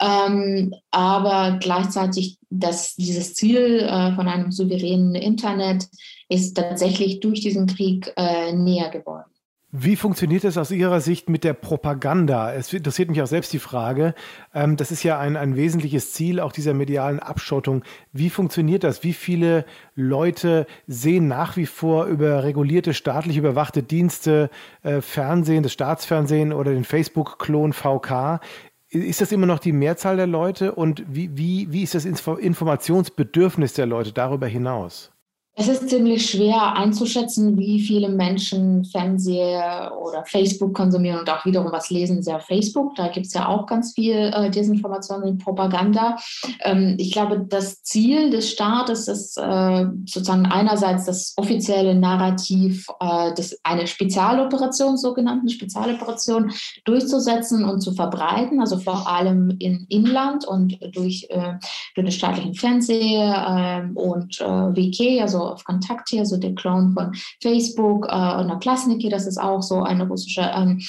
Ähm, 0.00 0.72
aber 0.90 1.58
gleichzeitig, 1.60 2.38
dass 2.50 2.94
dieses 2.94 3.34
Ziel 3.34 3.80
äh, 3.80 4.14
von 4.14 4.28
einem 4.28 4.52
souveränen 4.52 5.14
Internet 5.14 5.86
ist 6.28 6.56
tatsächlich 6.56 7.20
durch 7.20 7.40
diesen 7.40 7.66
Krieg 7.66 8.12
äh, 8.16 8.52
näher 8.52 8.90
geworden. 8.90 9.35
Wie 9.78 9.96
funktioniert 9.96 10.44
das 10.44 10.56
aus 10.56 10.70
Ihrer 10.70 11.02
Sicht 11.02 11.28
mit 11.28 11.44
der 11.44 11.52
Propaganda? 11.52 12.50
Es 12.50 12.72
interessiert 12.72 13.10
mich 13.10 13.20
auch 13.20 13.26
selbst 13.26 13.52
die 13.52 13.58
Frage. 13.58 14.14
Ähm, 14.54 14.78
das 14.78 14.90
ist 14.90 15.02
ja 15.02 15.18
ein, 15.18 15.36
ein 15.36 15.54
wesentliches 15.54 16.14
Ziel 16.14 16.40
auch 16.40 16.52
dieser 16.52 16.72
medialen 16.72 17.18
Abschottung. 17.18 17.82
Wie 18.10 18.30
funktioniert 18.30 18.84
das? 18.84 19.02
Wie 19.02 19.12
viele 19.12 19.66
Leute 19.94 20.66
sehen 20.86 21.28
nach 21.28 21.58
wie 21.58 21.66
vor 21.66 22.06
über 22.06 22.42
regulierte, 22.42 22.94
staatlich 22.94 23.36
überwachte 23.36 23.82
Dienste, 23.82 24.48
äh, 24.82 25.02
Fernsehen, 25.02 25.62
das 25.62 25.74
Staatsfernsehen 25.74 26.54
oder 26.54 26.72
den 26.72 26.84
Facebook-Klon 26.84 27.74
VK? 27.74 28.40
Ist 28.88 29.20
das 29.20 29.30
immer 29.30 29.46
noch 29.46 29.58
die 29.58 29.72
Mehrzahl 29.72 30.16
der 30.16 30.26
Leute? 30.26 30.74
Und 30.74 31.04
wie, 31.06 31.36
wie, 31.36 31.70
wie 31.70 31.82
ist 31.82 31.94
das 31.94 32.06
Informationsbedürfnis 32.06 33.74
der 33.74 33.84
Leute 33.84 34.14
darüber 34.14 34.46
hinaus? 34.46 35.12
Es 35.58 35.68
ist 35.68 35.88
ziemlich 35.88 36.28
schwer 36.28 36.74
einzuschätzen, 36.74 37.56
wie 37.56 37.80
viele 37.80 38.10
Menschen 38.10 38.84
Fernseher 38.84 39.90
oder 39.98 40.22
Facebook 40.26 40.74
konsumieren 40.74 41.20
und 41.20 41.30
auch 41.30 41.46
wiederum 41.46 41.72
was 41.72 41.88
lesen 41.88 42.22
auf 42.30 42.42
Facebook. 42.42 42.94
Da 42.94 43.08
gibt 43.08 43.24
es 43.24 43.32
ja 43.32 43.48
auch 43.48 43.64
ganz 43.64 43.94
viel 43.94 44.30
äh, 44.34 44.50
Desinformation 44.50 45.22
und 45.22 45.42
Propaganda. 45.42 46.18
Ähm, 46.62 46.96
ich 46.98 47.10
glaube, 47.10 47.46
das 47.48 47.82
Ziel 47.82 48.28
des 48.28 48.50
Staates 48.50 49.08
ist 49.08 49.38
äh, 49.38 49.86
sozusagen 50.04 50.44
einerseits 50.44 51.06
das 51.06 51.32
offizielle 51.38 51.94
Narrativ, 51.94 52.86
äh, 53.00 53.32
das, 53.34 53.58
eine 53.62 53.86
Spezialoperation, 53.86 54.98
sogenannten 54.98 55.48
Spezialoperation, 55.48 56.52
durchzusetzen 56.84 57.64
und 57.64 57.80
zu 57.80 57.94
verbreiten, 57.94 58.60
also 58.60 58.76
vor 58.76 59.08
allem 59.08 59.56
im 59.58 59.86
Inland 59.88 60.46
und 60.46 60.78
durch, 60.94 61.28
äh, 61.30 61.54
durch 61.94 62.04
den 62.04 62.12
staatlichen 62.12 62.54
Fernseher 62.54 63.86
ähm, 63.86 63.96
und 63.96 64.38
äh, 64.42 64.44
WK, 64.44 65.22
also 65.22 65.45
auf 65.52 65.64
Kontakt 65.64 66.08
hier, 66.10 66.26
so 66.26 66.36
der 66.36 66.54
Clone 66.54 66.92
von 66.92 67.12
Facebook, 67.42 68.06
äh, 68.06 68.44
Naplasniki, 68.44 69.08
das 69.08 69.26
ist 69.26 69.38
auch 69.38 69.62
so 69.62 69.82
eine 69.82 70.06
russische 70.06 70.50
ähm, 70.54 70.80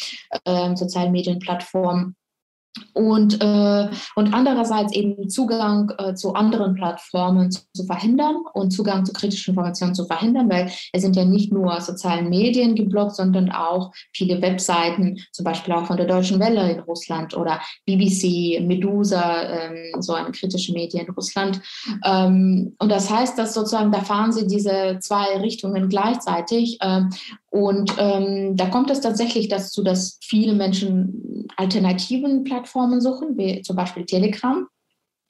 äh, 0.46 0.76
Sozialmedienplattform 0.76 2.16
und, 2.93 3.41
äh, 3.41 3.89
und 4.15 4.34
andererseits 4.34 4.93
eben 4.93 5.29
Zugang 5.29 5.91
äh, 5.98 6.13
zu 6.13 6.34
anderen 6.34 6.75
Plattformen 6.75 7.51
zu, 7.51 7.62
zu, 7.74 7.86
verhindern 7.86 8.38
und 8.53 8.72
Zugang 8.72 9.05
zu 9.05 9.13
kritischen 9.13 9.51
Informationen 9.51 9.96
zu 9.96 10.05
verhindern, 10.05 10.50
weil 10.50 10.72
es 10.93 11.01
sind 11.01 11.15
ja 11.15 11.25
nicht 11.25 11.51
nur 11.51 11.79
sozialen 11.81 12.29
Medien 12.29 12.75
geblockt, 12.75 13.15
sondern 13.15 13.51
auch 13.51 13.91
viele 14.13 14.41
Webseiten, 14.41 15.19
zum 15.31 15.46
Beispiel 15.46 15.74
auch 15.74 15.86
von 15.86 15.98
der 15.98 16.07
Deutschen 16.07 16.39
Welle 16.39 16.72
in 16.72 16.79
Russland 16.79 17.36
oder 17.36 17.60
BBC, 17.86 18.62
Medusa, 18.62 19.43
ähm, 19.43 20.01
so 20.01 20.13
eine 20.13 20.31
kritische 20.31 20.74
Medie 20.74 21.00
in 21.00 21.10
Russland. 21.12 21.62
Ähm, 22.05 22.75
und 22.79 22.89
das 22.89 23.10
heißt, 23.10 23.38
dass 23.38 23.53
sozusagen, 23.53 23.91
da 23.91 24.01
fahren 24.01 24.31
sie 24.31 24.48
diese 24.48 24.98
zwei 25.00 25.38
Richtungen 25.39 25.89
gleichzeitig. 25.89 26.77
Ähm, 26.81 27.10
und 27.50 27.96
ähm, 27.98 28.55
da 28.55 28.67
kommt 28.67 28.91
es 28.91 29.01
tatsächlich 29.01 29.48
dazu, 29.48 29.84
dass 29.84 30.19
viele 30.22 30.53
Menschen 30.53 31.48
alternativen 31.55 32.43
Plattformen 32.43 32.67
suchen, 33.02 33.38
wie 33.38 33.62
zum 33.62 33.76
Beispiel 33.76 34.06
Telegram, 34.06 34.68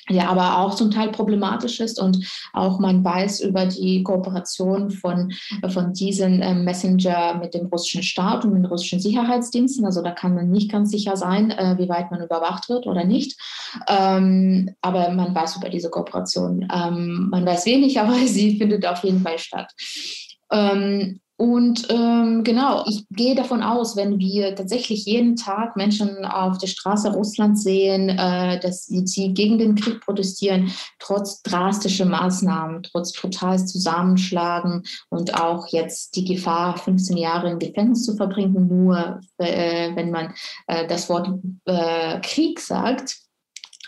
der 0.09 0.29
aber 0.29 0.59
auch 0.59 0.75
zum 0.75 0.91
Teil 0.91 1.09
problematisch 1.09 1.79
ist 1.79 1.99
und 1.99 2.25
auch 2.53 2.79
man 2.79 3.03
weiß 3.03 3.41
über 3.41 3.65
die 3.65 4.03
Kooperation 4.03 4.89
von, 4.89 5.33
von 5.69 5.93
diesen 5.93 6.41
äh, 6.41 6.53
Messenger 6.53 7.35
mit 7.35 7.53
dem 7.53 7.67
russischen 7.67 8.03
Staat 8.03 8.45
und 8.45 8.53
den 8.53 8.65
russischen 8.65 8.99
Sicherheitsdiensten. 8.99 9.85
Also 9.85 10.01
da 10.01 10.11
kann 10.11 10.33
man 10.33 10.49
nicht 10.49 10.71
ganz 10.71 10.91
sicher 10.91 11.17
sein, 11.17 11.51
äh, 11.51 11.75
wie 11.77 11.89
weit 11.89 12.09
man 12.11 12.23
überwacht 12.23 12.69
wird 12.69 12.87
oder 12.87 13.03
nicht. 13.03 13.37
Ähm, 13.87 14.75
aber 14.81 15.09
man 15.11 15.35
weiß 15.35 15.57
über 15.57 15.69
diese 15.69 15.89
Kooperation. 15.89 16.67
Ähm, 16.73 17.27
man 17.29 17.45
weiß 17.45 17.65
wenig, 17.65 17.99
aber 17.99 18.15
sie 18.25 18.57
findet 18.57 18.85
auf 18.85 19.03
jeden 19.03 19.21
Fall 19.21 19.39
statt. 19.39 19.73
Ähm, 20.51 21.19
und 21.37 21.85
ähm, 21.91 22.43
genau, 22.43 22.83
ich 22.87 23.07
gehe 23.11 23.35
davon 23.35 23.61
aus, 23.61 23.95
wenn 23.95 24.17
wir 24.17 24.55
tatsächlich 24.55 25.05
jeden 25.05 25.35
Tag 25.35 25.75
Menschen 25.75 26.25
auf 26.25 26.57
der 26.57 26.65
Straße 26.65 27.13
Russlands 27.13 27.61
sehen, 27.61 28.09
äh, 28.09 28.59
dass 28.59 28.87
sie 28.87 29.33
gegen 29.35 29.59
den 29.59 29.75
Krieg 29.75 30.01
protestieren, 30.01 30.71
trotz 30.97 31.43
drastischer 31.43 32.05
Maßnahmen, 32.05 32.81
trotz 32.81 33.13
brutales 33.13 33.67
Zusammenschlagen 33.67 34.81
und 35.09 35.39
auch 35.39 35.67
jetzt 35.67 36.15
die 36.15 36.25
Gefahr, 36.25 36.75
15 36.75 37.17
Jahre 37.17 37.51
im 37.51 37.59
Gefängnis 37.59 38.03
zu 38.03 38.15
verbringen, 38.15 38.67
nur 38.67 39.19
äh, 39.37 39.95
wenn 39.95 40.09
man 40.09 40.33
äh, 40.65 40.87
das 40.87 41.07
Wort 41.07 41.29
äh, 41.65 42.19
Krieg 42.21 42.59
sagt 42.59 43.26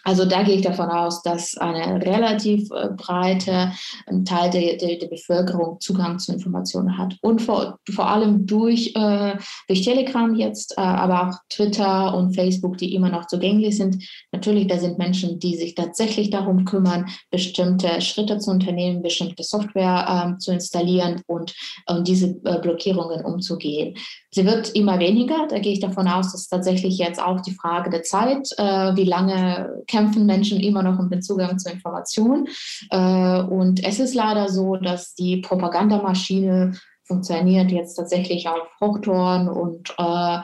also 0.03 0.25
da 0.25 0.43
gehe 0.43 0.55
ich 0.55 0.61
davon 0.61 0.89
aus, 0.89 1.21
dass 1.21 1.57
eine 1.57 2.01
relativ 2.05 2.69
äh, 2.71 2.89
breite 2.95 3.71
ähm, 4.07 4.25
Teil 4.25 4.49
der, 4.49 4.77
der, 4.77 4.97
der, 4.97 5.07
Bevölkerung 5.07 5.79
Zugang 5.79 6.19
zu 6.19 6.31
Informationen 6.33 6.97
hat. 6.97 7.15
Und 7.21 7.41
vor, 7.41 7.79
vor 7.91 8.07
allem 8.07 8.45
durch, 8.45 8.95
äh, 8.95 9.37
durch 9.67 9.81
Telegram 9.81 10.33
jetzt, 10.35 10.77
äh, 10.77 10.81
aber 10.81 11.29
auch 11.29 11.35
Twitter 11.49 12.15
und 12.15 12.33
Facebook, 12.33 12.77
die 12.77 12.93
immer 12.93 13.09
noch 13.09 13.27
zugänglich 13.27 13.77
sind. 13.77 14.03
Natürlich, 14.31 14.67
da 14.67 14.77
sind 14.77 14.97
Menschen, 14.97 15.39
die 15.39 15.55
sich 15.55 15.75
tatsächlich 15.75 16.29
darum 16.29 16.65
kümmern, 16.65 17.07
bestimmte 17.31 18.01
Schritte 18.01 18.37
zu 18.39 18.51
unternehmen, 18.51 19.01
bestimmte 19.01 19.43
Software 19.43 20.35
äh, 20.35 20.37
zu 20.37 20.51
installieren 20.51 21.21
und, 21.27 21.53
und 21.87 22.07
diese 22.07 22.27
äh, 22.45 22.59
Blockierungen 22.61 23.25
umzugehen. 23.25 23.95
Sie 24.31 24.45
wird 24.45 24.69
immer 24.75 24.99
weniger. 24.99 25.47
Da 25.49 25.59
gehe 25.59 25.73
ich 25.73 25.79
davon 25.79 26.07
aus, 26.07 26.31
dass 26.31 26.47
tatsächlich 26.47 26.97
jetzt 26.97 27.21
auch 27.21 27.41
die 27.41 27.53
Frage 27.53 27.89
der 27.89 28.03
Zeit, 28.03 28.49
äh, 28.57 28.95
wie 28.95 29.03
lange 29.03 29.83
kämpfen 29.87 30.25
Menschen 30.25 30.59
immer 30.59 30.83
noch 30.83 30.99
um 30.99 31.09
den 31.09 31.21
Zugang 31.21 31.57
zu 31.57 31.71
Informationen. 31.71 32.47
Äh, 32.91 33.41
und 33.41 33.83
es 33.83 33.99
ist 33.99 34.13
leider 34.13 34.49
so, 34.49 34.75
dass 34.75 35.15
die 35.15 35.37
Propagandamaschine 35.37 36.73
funktioniert 37.05 37.71
jetzt 37.71 37.95
tatsächlich 37.95 38.47
auf 38.47 38.67
Hochtouren 38.79 39.49
und, 39.49 39.95
äh, 39.97 40.37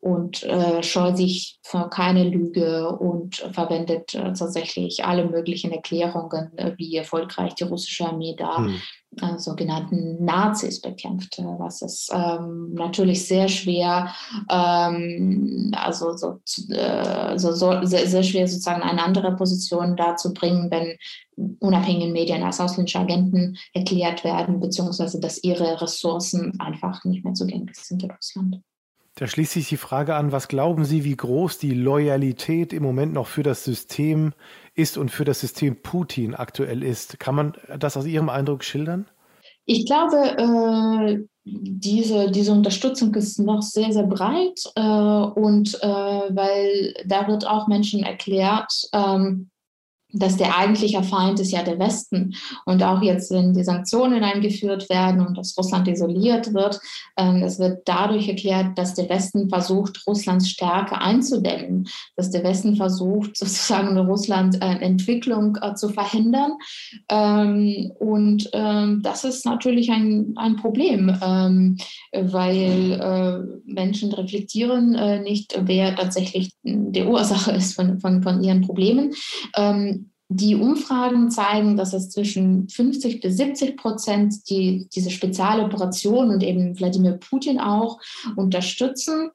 und 0.00 0.42
äh, 0.42 0.82
scheut 0.82 1.16
sich 1.16 1.58
für 1.62 1.88
keine 1.88 2.24
Lüge 2.24 2.90
und 2.90 3.36
verwendet 3.36 4.14
äh, 4.14 4.34
tatsächlich 4.34 5.06
alle 5.06 5.24
möglichen 5.24 5.72
Erklärungen, 5.72 6.56
äh, 6.58 6.72
wie 6.76 6.96
erfolgreich 6.96 7.54
die 7.54 7.64
russische 7.64 8.06
Armee 8.06 8.36
da 8.36 8.58
hm 8.58 8.78
äh, 9.20 9.38
sogenannten 9.38 10.24
Nazis 10.24 10.80
bekämpft, 10.80 11.38
äh, 11.38 11.44
was 11.44 11.82
es 11.82 12.08
ähm, 12.12 12.72
natürlich 12.72 13.26
sehr 13.26 13.46
schwer, 13.48 14.14
ähm, 14.50 15.70
also 15.76 16.16
so, 16.16 16.40
äh, 16.70 17.38
so, 17.38 17.52
so 17.52 17.84
sehr, 17.84 18.06
sehr, 18.06 18.22
schwer 18.22 18.48
sozusagen 18.48 18.82
eine 18.82 19.02
andere 19.02 19.36
Position 19.36 19.96
dazu 19.96 20.32
bringen, 20.32 20.70
wenn 20.70 20.96
unabhängige 21.60 22.10
Medien 22.10 22.42
als 22.42 22.60
ausländische 22.60 23.00
Agenten 23.00 23.58
erklärt 23.74 24.24
werden, 24.24 24.60
beziehungsweise 24.60 25.20
dass 25.20 25.44
ihre 25.44 25.82
Ressourcen 25.82 26.58
einfach 26.58 27.04
nicht 27.04 27.22
mehr 27.22 27.34
zugänglich 27.34 27.76
sind 27.76 28.02
in 28.02 28.10
Russland. 28.10 28.60
Da 29.14 29.26
schließt 29.26 29.52
sich 29.52 29.68
die 29.68 29.76
Frage 29.76 30.14
an, 30.14 30.32
was 30.32 30.48
glauben 30.48 30.84
Sie, 30.86 31.04
wie 31.04 31.16
groß 31.16 31.58
die 31.58 31.74
Loyalität 31.74 32.72
im 32.72 32.82
Moment 32.82 33.12
noch 33.12 33.26
für 33.26 33.42
das 33.42 33.62
System 33.62 34.32
ist 34.74 34.96
und 34.96 35.10
für 35.10 35.26
das 35.26 35.40
System 35.40 35.82
Putin 35.82 36.34
aktuell 36.34 36.82
ist? 36.82 37.20
Kann 37.20 37.34
man 37.34 37.52
das 37.78 37.96
aus 37.96 38.06
Ihrem 38.06 38.30
Eindruck 38.30 38.64
schildern? 38.64 39.06
Ich 39.66 39.84
glaube, 39.86 40.16
äh, 40.16 41.18
diese, 41.44 42.30
diese 42.30 42.52
Unterstützung 42.52 43.14
ist 43.14 43.38
noch 43.38 43.62
sehr, 43.62 43.92
sehr 43.92 44.06
breit 44.06 44.60
äh, 44.76 44.80
und 44.80 45.74
äh, 45.82 45.86
weil 45.86 46.94
da 47.06 47.28
wird 47.28 47.46
auch 47.46 47.68
Menschen 47.68 48.02
erklärt, 48.02 48.72
ähm, 48.92 49.50
dass 50.12 50.36
der 50.36 50.56
eigentliche 50.56 51.02
Feind 51.02 51.40
ist 51.40 51.52
ja 51.52 51.62
der 51.62 51.78
Westen. 51.78 52.34
Und 52.66 52.82
auch 52.82 53.02
jetzt, 53.02 53.30
wenn 53.30 53.54
die 53.54 53.64
Sanktionen 53.64 54.22
eingeführt 54.22 54.88
werden 54.90 55.26
und 55.26 55.38
dass 55.38 55.56
Russland 55.56 55.88
isoliert 55.88 56.52
wird, 56.54 56.80
ähm, 57.16 57.42
es 57.42 57.58
wird 57.58 57.82
dadurch 57.86 58.28
erklärt, 58.28 58.76
dass 58.78 58.94
der 58.94 59.08
Westen 59.08 59.48
versucht, 59.48 60.02
Russlands 60.06 60.48
Stärke 60.48 61.00
einzudämmen, 61.00 61.88
dass 62.16 62.30
der 62.30 62.44
Westen 62.44 62.76
versucht, 62.76 63.36
sozusagen 63.36 63.96
Russlands 63.98 64.56
äh, 64.58 64.66
Entwicklung 64.66 65.56
äh, 65.60 65.74
zu 65.74 65.88
verhindern. 65.88 66.52
Ähm, 67.08 67.92
und 67.98 68.50
ähm, 68.52 69.00
das 69.02 69.24
ist 69.24 69.44
natürlich 69.46 69.90
ein, 69.90 70.34
ein 70.36 70.56
Problem, 70.56 71.08
weil 72.12 72.92
äh, 73.00 73.38
Menschen 73.64 74.12
reflektieren 74.12 74.94
äh, 74.94 75.20
nicht, 75.20 75.58
wer 75.64 75.94
tatsächlich 75.96 76.52
die 76.62 77.02
Ursache 77.04 77.52
ist 77.52 77.74
von, 77.74 77.98
von, 78.00 78.22
von 78.22 78.42
ihren 78.42 78.62
Problemen. 78.62 79.12
Die 80.34 80.56
Umfragen 80.56 81.30
zeigen, 81.30 81.76
dass 81.76 81.92
es 81.92 82.08
zwischen 82.08 82.66
50 82.68 83.20
bis 83.20 83.36
70 83.36 83.76
Prozent 83.76 84.48
die, 84.48 84.88
diese 84.94 85.10
Spezialoperation 85.10 86.30
und 86.30 86.42
eben 86.42 86.78
Wladimir 86.78 87.12
Putin 87.12 87.60
auch 87.60 88.00
unterstützen. 88.36 89.30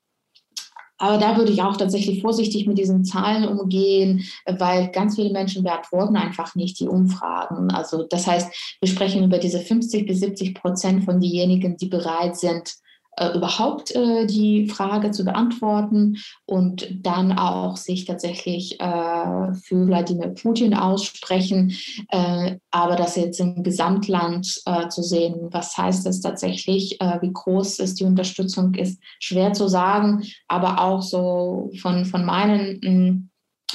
Aber 0.97 1.19
da 1.19 1.37
würde 1.37 1.51
ich 1.51 1.61
auch 1.61 1.77
tatsächlich 1.77 2.23
vorsichtig 2.23 2.65
mit 2.65 2.79
diesen 2.79 3.05
Zahlen 3.05 3.47
umgehen, 3.47 4.23
weil 4.47 4.89
ganz 4.89 5.15
viele 5.15 5.31
Menschen 5.31 5.63
beantworten 5.63 6.15
einfach 6.15 6.55
nicht 6.55 6.79
die 6.79 6.87
Umfragen. 6.87 7.69
Also 7.69 8.01
das 8.01 8.25
heißt, 8.25 8.77
wir 8.81 8.89
sprechen 8.89 9.23
über 9.23 9.37
diese 9.37 9.59
50 9.59 10.07
bis 10.07 10.21
70 10.21 10.55
Prozent 10.55 11.05
von 11.05 11.21
denjenigen, 11.21 11.77
die 11.77 11.89
bereit 11.89 12.37
sind, 12.37 12.73
äh, 13.17 13.35
überhaupt 13.35 13.95
äh, 13.95 14.25
die 14.25 14.67
Frage 14.67 15.11
zu 15.11 15.25
beantworten 15.25 16.17
und 16.45 16.87
dann 17.05 17.37
auch 17.37 17.75
sich 17.75 18.05
tatsächlich 18.05 18.79
äh, 18.79 19.53
für 19.53 19.87
Wladimir 19.87 20.29
Putin 20.29 20.73
aussprechen. 20.73 21.75
Äh, 22.09 22.57
aber 22.71 22.95
das 22.95 23.15
jetzt 23.15 23.39
im 23.39 23.63
Gesamtland 23.63 24.61
äh, 24.65 24.87
zu 24.89 25.01
sehen, 25.01 25.49
was 25.51 25.75
heißt 25.77 26.05
das 26.05 26.21
tatsächlich, 26.21 27.01
äh, 27.01 27.17
wie 27.21 27.33
groß 27.33 27.79
ist 27.79 27.99
die 27.99 28.05
Unterstützung, 28.05 28.75
ist 28.75 29.01
schwer 29.19 29.53
zu 29.53 29.67
sagen, 29.67 30.23
aber 30.47 30.81
auch 30.81 31.01
so 31.01 31.71
von, 31.81 32.05
von 32.05 32.23
meinen 32.23 32.79
hm, 32.83 33.29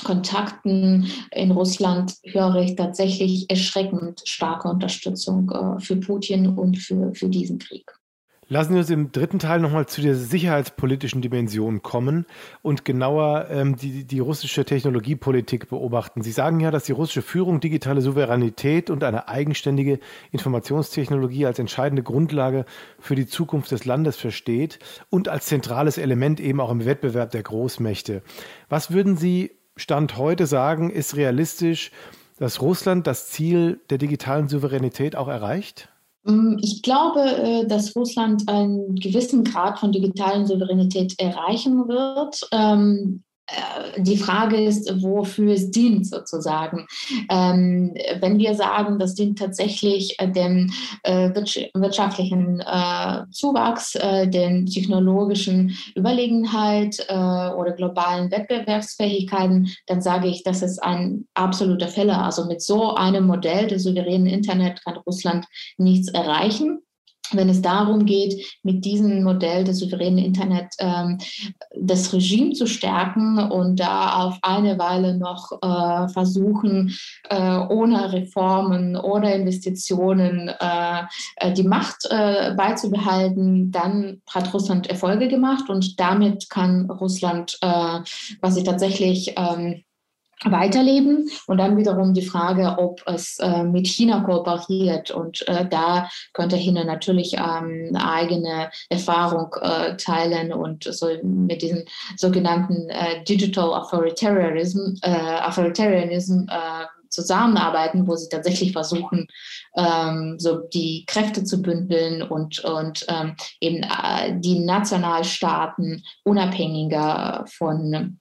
Kontakten 0.05 1.07
in 1.33 1.51
Russland 1.51 2.15
höre 2.25 2.57
ich 2.57 2.77
tatsächlich 2.77 3.51
erschreckend 3.51 4.23
starke 4.25 4.69
Unterstützung 4.69 5.79
für 5.81 5.97
Putin 5.97 6.49
und 6.49 6.79
für, 6.79 7.13
für 7.15 7.29
diesen 7.29 7.59
Krieg. 7.59 7.85
Lassen 8.53 8.75
Sie 8.75 8.81
uns 8.81 8.91
im 8.91 9.13
dritten 9.13 9.39
Teil 9.39 9.61
nochmal 9.61 9.87
zu 9.87 10.03
der 10.03 10.15
sicherheitspolitischen 10.15 11.23
Dimension 11.23 11.81
kommen 11.81 12.27
und 12.61 12.85
genauer 12.85 13.47
ähm, 13.49 13.77
die, 13.77 14.05
die 14.05 14.19
russische 14.19 14.67
Technologiepolitik 14.67 15.71
beobachten. 15.71 16.21
Sie 16.21 16.33
sagen 16.33 16.61
ja, 16.61 16.71
dass 16.71 16.85
die 16.85 16.93
russische 16.93 17.23
Führung 17.23 17.61
digitale 17.61 18.03
Souveränität 18.03 18.91
und 18.91 19.05
eine 19.05 19.27
eigenständige 19.27 20.01
Informationstechnologie 20.33 21.47
als 21.47 21.61
entscheidende 21.61 22.03
Grundlage 22.03 22.67
für 22.99 23.15
die 23.15 23.27
Zukunft 23.27 23.71
des 23.71 23.87
Landes 23.87 24.19
versteht 24.19 24.79
und 25.09 25.31
als 25.31 25.47
zentrales 25.47 25.97
Element 25.97 26.39
eben 26.39 26.61
auch 26.61 26.71
im 26.71 26.85
Wettbewerb 26.85 27.31
der 27.31 27.45
Großmächte. 27.45 28.21
Was 28.69 28.91
würden 28.91 29.17
Sie 29.17 29.53
Stand 29.79 30.19
heute 30.19 30.47
sagen, 30.47 30.91
ist 30.91 31.17
realistisch, 31.17 31.91
dass 32.37 32.61
Russland 32.61 33.07
das 33.07 33.31
Ziel 33.31 33.81
der 33.89 33.97
digitalen 33.97 34.49
Souveränität 34.49 35.17
auch 35.17 35.29
erreicht? 35.29 35.89
Mm, 36.25 36.57
ich 36.61 36.83
glaube, 36.83 37.21
äh, 37.21 37.67
dass 37.67 37.97
Russland 37.97 38.49
einen 38.49 38.95
gewissen 38.97 39.45
Grad 39.45 39.79
von 39.79 39.93
digitalen 39.93 40.47
Souveränität 40.47 41.15
erreichen 41.19 41.89
wird. 41.89 42.49
Äh, 43.53 44.01
die 44.03 44.17
Frage 44.17 44.63
ist, 44.63 45.03
wofür 45.03 45.53
es 45.53 45.71
dient 45.71 46.07
sozusagen. 46.07 46.87
Ähm, 47.31 47.95
wenn 48.21 48.39
wir 48.39 48.55
sagen, 48.55 48.99
das 48.99 49.15
dient 49.15 49.39
tatsächlich 49.39 50.19
äh, 50.19 50.31
dem 50.31 50.73
äh, 51.03 51.31
wirtschaftlichen 51.75 52.61
äh, 52.61 53.25
Zuwachs, 53.31 53.95
äh, 53.95 54.29
den 54.29 54.67
technologischen 54.67 55.77
Überlegenheit 55.95 57.05
äh, 57.09 57.15
oder 57.15 57.73
globalen 57.73 58.31
Wettbewerbsfähigkeiten, 58.31 59.69
dann 59.87 60.01
sage 60.01 60.29
ich, 60.29 60.43
das 60.43 60.63
ist 60.63 60.83
ein 60.83 61.27
absoluter 61.35 61.89
Fehler. 61.89 62.25
Also 62.25 62.47
mit 62.47 62.63
so 62.63 62.95
einem 62.95 63.27
Modell 63.27 63.67
des 63.67 63.85
souveränen 63.85 64.27
Internet 64.27 64.85
kann 64.85 64.97
Russland 65.07 65.47
nichts 65.77 66.09
erreichen 66.09 66.82
wenn 67.37 67.49
es 67.49 67.63
darum 67.63 68.07
geht, 68.07 68.59
mit 68.63 68.85
diesem 68.85 69.23
Modell 69.23 69.65
des 69.65 69.79
souveränen 69.79 70.19
Internet 70.19 70.75
ähm, 70.79 71.19
das 71.79 72.13
Regime 72.13 72.53
zu 72.53 72.67
stärken 72.67 73.39
und 73.39 73.81
da 73.81 74.25
auf 74.25 74.39
eine 74.43 74.79
Weile 74.79 75.17
noch 75.17 75.53
äh, 75.63 76.09
versuchen, 76.09 76.95
äh, 77.29 77.59
ohne 77.59 78.13
Reformen 78.13 78.97
oder 78.97 79.35
Investitionen 79.35 80.49
äh, 80.49 81.03
äh 81.37 81.53
die 81.53 81.63
Macht 81.63 82.07
äh, 82.11 82.55
beizubehalten, 82.55 83.71
dann 83.71 84.23
hat 84.31 84.53
Russland 84.55 84.89
Erfolge 84.89 85.29
gemacht 85.29 85.69
und 85.69 85.99
damit 86.01 86.49
kann 86.51 86.91
Russland 86.91 87.59
äh, 87.61 88.01
quasi 88.41 88.65
tatsächlich 88.65 89.35
ähm, 89.37 89.83
weiterleben. 90.45 91.31
Und 91.47 91.59
dann 91.59 91.77
wiederum 91.77 92.15
die 92.15 92.27
Frage, 92.27 92.77
ob 92.79 93.03
es 93.07 93.39
äh, 93.39 93.63
mit 93.63 93.87
China 93.87 94.21
kooperiert. 94.21 95.11
Und 95.11 95.47
äh, 95.49 95.67
da 95.69 96.09
könnte 96.33 96.57
China 96.57 96.85
natürlich 96.85 97.35
ähm, 97.35 97.97
eigene 97.97 98.71
Erfahrung 98.89 99.55
äh, 99.61 99.97
teilen 99.97 100.53
und 100.53 100.85
so 100.85 101.09
mit 101.23 101.63
diesem 101.63 101.85
sogenannten 102.17 102.89
äh, 102.91 103.23
Digital 103.25 103.73
Authoritarianism, 103.75 104.95
äh, 105.03 105.41
Authoritarianism 105.43 106.47
äh, 106.49 106.87
zusammenarbeiten, 107.09 108.09
wo 108.09 108.17
sie 108.17 108.31
tatsächlich 108.31 108.73
versuchen, 108.73 109.27
ähm, 109.77 110.37
so 110.39 110.61
die 110.73 111.05
Kräfte 111.07 111.45
zu 111.45 111.61
bündeln 111.61 112.23
und, 112.23 112.65
und 112.65 113.05
ähm, 113.09 113.35
eben 113.61 113.83
die 114.41 114.61
Nationalstaaten 114.61 116.03
unabhängiger 116.25 117.45
von 117.49 118.19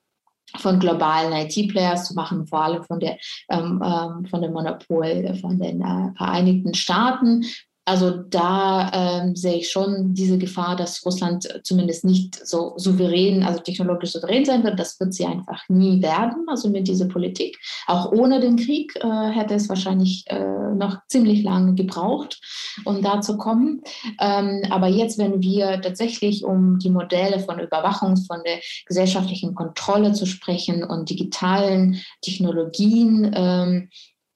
von 0.58 0.80
globalen 0.80 1.34
IT-Players 1.34 2.08
zu 2.08 2.14
machen, 2.14 2.46
vor 2.48 2.64
allem 2.64 2.84
von 2.84 3.00
der, 3.00 3.18
ähm, 3.50 3.82
ähm, 3.84 4.26
von 4.26 4.42
dem 4.42 4.54
Monopol 4.54 5.36
von 5.40 5.60
den 5.60 5.82
äh, 5.82 6.14
Vereinigten 6.18 6.74
Staaten, 6.74 7.46
also 7.92 8.12
da 8.30 8.90
ähm, 8.94 9.36
sehe 9.36 9.58
ich 9.58 9.70
schon 9.70 10.14
diese 10.14 10.38
Gefahr, 10.38 10.78
dass 10.78 11.06
Russland 11.06 11.60
zumindest 11.64 12.06
nicht 12.06 12.48
so 12.48 12.72
souverän, 12.78 13.44
also 13.44 13.60
technologisch 13.60 14.14
souverän 14.14 14.46
sein 14.46 14.64
wird. 14.64 14.80
Das 14.80 14.98
wird 15.02 15.14
sie 15.14 15.26
einfach 15.26 15.62
nie 15.68 16.02
werden, 16.02 16.46
also 16.48 16.70
mit 16.70 16.88
dieser 16.88 17.10
Politik. 17.10 17.60
Auch 17.88 18.14
ohne 18.14 18.40
den 18.40 18.56
Krieg 18.56 18.96
äh, 18.96 19.30
hätte 19.32 19.56
es 19.56 19.68
wahrscheinlich 19.68 20.24
äh, 20.28 20.74
noch 20.74 21.00
ziemlich 21.10 21.44
lange 21.44 21.76
gebraucht, 21.76 22.40
um 22.86 23.02
da 23.02 23.20
zu 23.20 23.36
kommen. 23.36 23.82
Ähm, 24.22 24.62
aber 24.70 24.88
jetzt, 24.88 25.18
wenn 25.18 25.42
wir 25.42 25.82
tatsächlich 25.82 26.46
um 26.46 26.80
die 26.80 26.92
Modelle 26.92 27.42
von 27.42 27.60
Überwachung, 27.60 28.16
von 28.16 28.40
der 28.46 28.60
gesellschaftlichen 28.86 29.54
Kontrolle 29.54 30.14
zu 30.14 30.26
sprechen 30.26 30.86
und 30.86 31.10
digitalen 31.10 32.02
Technologien, 32.22 33.34
ähm, 33.36 33.90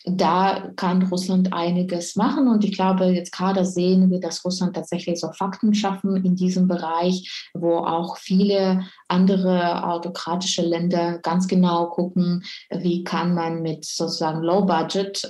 da 0.06 0.72
kann 0.76 1.04
Russland 1.04 1.52
einiges 1.54 2.15
machen. 2.15 2.48
Und 2.48 2.63
ich 2.63 2.74
glaube, 2.74 3.06
jetzt 3.06 3.32
gerade 3.32 3.65
sehen 3.65 4.12
wir, 4.12 4.20
dass 4.20 4.46
Russland 4.46 4.76
tatsächlich 4.76 5.20
so 5.20 5.32
Fakten 5.32 5.74
schaffen 5.74 6.24
in 6.24 6.36
diesem 6.36 6.68
Bereich, 6.68 7.50
wo 7.54 7.78
auch 7.78 8.18
viele 8.18 8.86
andere 9.08 9.84
autokratische 9.84 10.62
Länder 10.62 11.20
ganz 11.20 11.48
genau 11.48 11.88
gucken, 11.88 12.44
wie 12.70 13.04
kann 13.04 13.34
man 13.34 13.62
mit 13.62 13.86
sozusagen 13.86 14.41
Low 14.41 14.65
Budget 14.65 15.30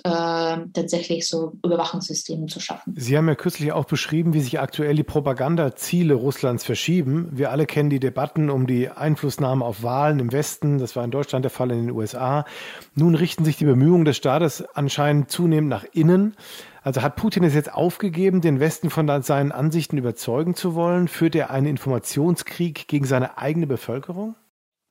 äh, 0.62 0.66
tatsächlich 0.74 1.28
so 1.28 1.54
Überwachungssysteme 1.64 2.48
zu 2.48 2.60
schaffen. 2.60 2.94
Sie 2.98 3.18
haben 3.18 3.28
ja 3.28 3.36
kürzlich 3.36 3.72
auch 3.72 3.86
beschrieben, 3.86 4.34
wie 4.34 4.42
sich 4.42 4.60
aktuell 4.60 4.96
die 4.96 5.04
Propagandaziele 5.04 6.14
Russlands 6.14 6.64
verschieben. 6.64 7.30
Wir 7.32 7.52
alle 7.52 7.66
kennen 7.66 7.90
die 7.90 8.00
Debatten 8.00 8.50
um 8.50 8.68
die 8.68 8.90
Einflussnahme 8.90 9.64
auf 9.64 9.84
Wahlen 9.84 10.20
im 10.20 10.32
Westen. 10.32 10.78
Das 10.78 10.96
war 10.96 11.04
in 11.04 11.12
Deutschland 11.12 11.46
der 11.46 11.52
Fall, 11.52 11.72
in 11.72 11.88
den 11.88 11.92
USA. 11.92 12.46
Nun 12.96 13.16
richten 13.16 13.46
sich 13.46 13.58
die 13.58 13.66
Bemühungen 13.66 14.06
des 14.06 14.18
Staates 14.18 14.64
anscheinend 14.74 15.30
zunehmend 15.32 15.70
nach 15.70 15.86
innen. 15.94 16.36
Also 16.82 17.02
hat 17.02 17.16
Putin 17.16 17.44
es 17.44 17.56
jetzt 17.56 17.74
aufgegeben, 17.74 18.42
den 18.42 18.60
Westen 18.60 18.92
von 18.92 19.08
seinen 19.24 19.52
Ansichten 19.52 19.98
überzeugen 19.98 20.54
zu 20.54 20.76
wollen? 20.76 21.08
Führt 21.08 21.36
er 21.36 21.50
einen 21.50 21.66
Informationskrieg 21.66 22.88
gegen 22.88 23.06
seine 23.06 23.40
eigene 23.40 23.66
Bevölkerung? 23.66 24.36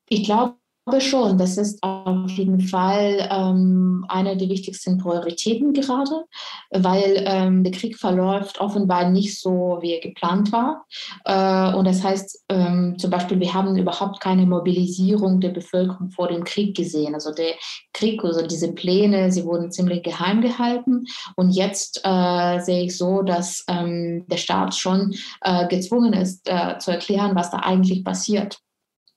Ich 0.08 0.24
glaube, 0.24 0.56
glaube 0.84 1.00
schon, 1.00 1.38
das 1.38 1.56
ist 1.56 1.82
auf 1.82 2.30
jeden 2.30 2.60
Fall 2.60 3.28
ähm, 3.30 4.04
eine 4.08 4.36
der 4.36 4.48
wichtigsten 4.48 4.98
Prioritäten 4.98 5.72
gerade, 5.72 6.24
weil 6.70 7.24
ähm, 7.26 7.64
der 7.64 7.72
Krieg 7.72 7.98
verläuft 7.98 8.60
offenbar 8.60 9.08
nicht 9.08 9.40
so, 9.40 9.78
wie 9.80 9.92
er 9.94 10.00
geplant 10.00 10.52
war. 10.52 10.84
Äh, 11.24 11.74
und 11.76 11.86
das 11.86 12.04
heißt 12.04 12.44
ähm, 12.50 12.96
zum 12.98 13.10
Beispiel, 13.10 13.40
wir 13.40 13.54
haben 13.54 13.76
überhaupt 13.76 14.20
keine 14.20 14.46
Mobilisierung 14.46 15.40
der 15.40 15.50
Bevölkerung 15.50 16.10
vor 16.10 16.28
dem 16.28 16.44
Krieg 16.44 16.76
gesehen. 16.76 17.14
Also 17.14 17.32
der 17.32 17.54
Krieg, 17.92 18.22
also 18.22 18.46
diese 18.46 18.72
Pläne, 18.72 19.32
sie 19.32 19.44
wurden 19.44 19.70
ziemlich 19.70 20.02
geheim 20.02 20.42
gehalten. 20.42 21.06
Und 21.36 21.50
jetzt 21.50 22.02
äh, 22.04 22.60
sehe 22.60 22.84
ich 22.84 22.96
so, 22.96 23.22
dass 23.22 23.64
ähm, 23.68 24.26
der 24.28 24.36
Staat 24.36 24.74
schon 24.74 25.14
äh, 25.40 25.66
gezwungen 25.68 26.12
ist, 26.12 26.48
äh, 26.48 26.78
zu 26.78 26.90
erklären, 26.90 27.34
was 27.34 27.50
da 27.50 27.58
eigentlich 27.58 28.04
passiert. 28.04 28.58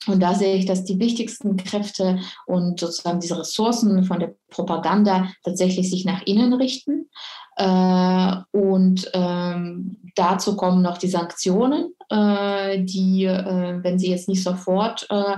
Und 0.05 0.21
da 0.21 0.35
sehe 0.35 0.55
ich, 0.55 0.65
dass 0.65 0.83
die 0.83 0.99
wichtigsten 0.99 1.57
Kräfte 1.57 2.19
und 2.45 2.79
sozusagen 2.79 3.19
diese 3.19 3.39
Ressourcen 3.39 4.03
von 4.03 4.19
der 4.19 4.35
Propaganda 4.49 5.29
tatsächlich 5.43 5.89
sich 5.89 6.05
nach 6.05 6.21
innen 6.25 6.53
richten. 6.53 7.09
Äh, 7.55 8.35
und 8.51 9.09
ähm, 9.13 9.97
dazu 10.15 10.55
kommen 10.55 10.81
noch 10.81 10.97
die 10.97 11.09
Sanktionen, 11.09 11.93
äh, 12.09 12.83
die, 12.83 13.25
äh, 13.25 13.83
wenn 13.83 13.99
sie 13.99 14.09
jetzt 14.09 14.29
nicht 14.29 14.41
sofort 14.41 15.07
äh, 15.09 15.35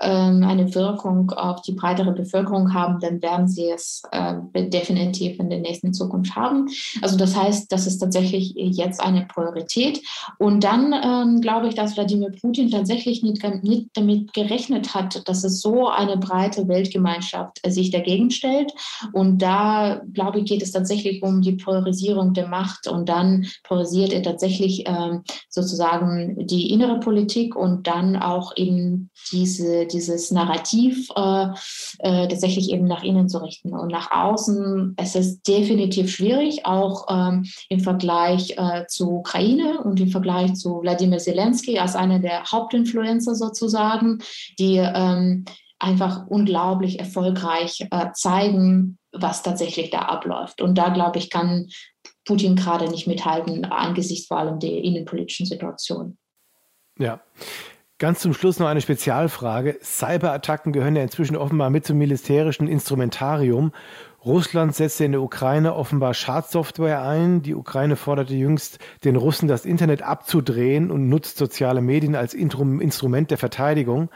ähm, 0.00 0.44
eine 0.44 0.72
Wirkung 0.74 1.30
auf 1.32 1.62
die 1.62 1.72
breitere 1.72 2.12
Bevölkerung 2.12 2.72
haben, 2.72 3.00
dann 3.00 3.20
werden 3.22 3.48
sie 3.48 3.70
es 3.70 4.02
definitiv 4.54 5.38
in 5.38 5.50
der 5.50 5.60
nächsten 5.60 5.92
Zukunft 5.92 6.36
haben. 6.36 6.68
Also 7.00 7.16
das 7.16 7.36
heißt, 7.36 7.70
das 7.72 7.86
ist 7.86 7.98
tatsächlich 7.98 8.52
jetzt 8.54 9.02
eine 9.02 9.26
Priorität. 9.26 10.00
Und 10.38 10.64
dann 10.64 10.92
ähm, 10.92 11.40
glaube 11.40 11.68
ich, 11.68 11.74
dass 11.74 11.96
Wladimir 11.96 12.30
Putin 12.30 12.70
tatsächlich 12.70 13.22
nicht, 13.22 13.42
damit 13.94 14.32
gerechnet 14.32 14.94
hat, 14.94 15.26
dass 15.28 15.44
es 15.44 15.60
so 15.60 15.88
eine 15.88 16.16
breite 16.16 16.68
Weltgemeinschaft 16.68 17.60
sich 17.66 17.90
dagegen 17.90 18.30
stellt. 18.30 18.72
Und 19.12 19.38
da, 19.42 20.00
glaube 20.12 20.40
ich, 20.40 20.44
geht 20.44 20.62
es 20.62 20.72
tatsächlich 20.72 21.22
um 21.22 21.42
die 21.42 21.56
Priorisierung 21.56 22.32
der 22.32 22.48
Macht. 22.48 22.86
Und 22.86 23.08
dann 23.08 23.46
priorisiert 23.64 24.12
er 24.12 24.22
tatsächlich 24.22 24.84
ähm, 24.86 25.22
sozusagen 25.48 26.11
die 26.18 26.70
innere 26.70 27.00
Politik 27.00 27.56
und 27.56 27.86
dann 27.86 28.16
auch 28.16 28.56
eben 28.56 29.10
diese, 29.30 29.86
dieses 29.86 30.30
Narrativ 30.30 31.08
äh, 31.16 31.46
äh, 31.98 32.28
tatsächlich 32.28 32.70
eben 32.70 32.86
nach 32.86 33.02
innen 33.02 33.28
zu 33.28 33.38
richten. 33.38 33.74
Und 33.74 33.90
nach 33.92 34.10
außen, 34.10 34.94
es 34.96 35.14
ist 35.14 35.46
definitiv 35.48 36.10
schwierig, 36.10 36.66
auch 36.66 37.06
ähm, 37.10 37.44
im 37.68 37.80
Vergleich 37.80 38.56
äh, 38.56 38.86
zu 38.86 39.10
Ukraine 39.18 39.80
und 39.82 40.00
im 40.00 40.08
Vergleich 40.08 40.54
zu 40.54 40.80
Wladimir 40.82 41.18
Zelensky 41.18 41.78
als 41.78 41.96
einer 41.96 42.18
der 42.18 42.44
Hauptinfluencer 42.44 43.34
sozusagen, 43.34 44.18
die 44.58 44.76
ähm, 44.76 45.44
einfach 45.78 46.26
unglaublich 46.28 47.00
erfolgreich 47.00 47.86
äh, 47.90 48.12
zeigen, 48.14 48.98
was 49.10 49.42
tatsächlich 49.42 49.90
da 49.90 50.00
abläuft. 50.00 50.62
Und 50.62 50.76
da, 50.76 50.88
glaube 50.90 51.18
ich, 51.18 51.28
kann 51.28 51.66
Putin 52.24 52.56
gerade 52.56 52.88
nicht 52.88 53.06
mithalten 53.06 53.64
angesichts 53.64 54.26
vor 54.26 54.38
allem 54.38 54.58
der 54.58 54.82
innenpolitischen 54.84 55.46
Situation. 55.46 56.18
Ja. 56.98 57.20
Ganz 57.98 58.18
zum 58.18 58.34
Schluss 58.34 58.58
noch 58.58 58.66
eine 58.66 58.80
Spezialfrage. 58.80 59.78
Cyberattacken 59.80 60.72
gehören 60.72 60.96
ja 60.96 61.02
inzwischen 61.02 61.36
offenbar 61.36 61.70
mit 61.70 61.86
zum 61.86 61.98
militärischen 61.98 62.66
Instrumentarium. 62.66 63.72
Russland 64.24 64.72
setzte 64.72 65.04
in 65.04 65.10
der 65.10 65.20
Ukraine 65.20 65.74
offenbar 65.74 66.14
Schadsoftware 66.14 67.02
ein. 67.02 67.42
Die 67.42 67.56
Ukraine 67.56 67.96
forderte 67.96 68.34
jüngst 68.34 68.78
den 69.02 69.16
Russen, 69.16 69.48
das 69.48 69.64
Internet 69.64 70.02
abzudrehen 70.02 70.92
und 70.92 71.08
nutzt 71.08 71.38
soziale 71.38 71.80
Medien 71.80 72.14
als 72.14 72.32
Instrument 72.32 73.32
der 73.32 73.38
Verteidigung. 73.38 74.10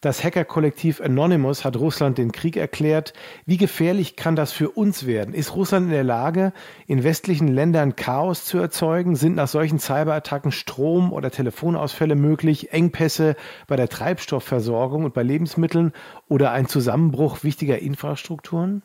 Das 0.00 0.24
Hackerkollektiv 0.24 1.00
Anonymous 1.00 1.64
hat 1.64 1.76
Russland 1.76 2.18
den 2.18 2.32
Krieg 2.32 2.56
erklärt. 2.56 3.12
Wie 3.46 3.56
gefährlich 3.56 4.16
kann 4.16 4.34
das 4.34 4.50
für 4.50 4.68
uns 4.68 5.06
werden? 5.06 5.32
Ist 5.32 5.54
Russland 5.54 5.86
in 5.86 5.92
der 5.92 6.02
Lage, 6.02 6.52
in 6.88 7.04
westlichen 7.04 7.46
Ländern 7.46 7.94
Chaos 7.94 8.44
zu 8.44 8.58
erzeugen? 8.58 9.14
Sind 9.14 9.36
nach 9.36 9.46
solchen 9.46 9.78
Cyberattacken 9.78 10.50
Strom- 10.50 11.12
oder 11.12 11.30
Telefonausfälle 11.30 12.16
möglich, 12.16 12.72
Engpässe 12.72 13.36
bei 13.68 13.76
der 13.76 13.88
Treibstoffversorgung 13.88 15.04
und 15.04 15.14
bei 15.14 15.22
Lebensmitteln 15.22 15.92
oder 16.28 16.50
ein 16.50 16.66
Zusammenbruch 16.66 17.44
wichtiger 17.44 17.78
Infrastrukturen? 17.78 18.82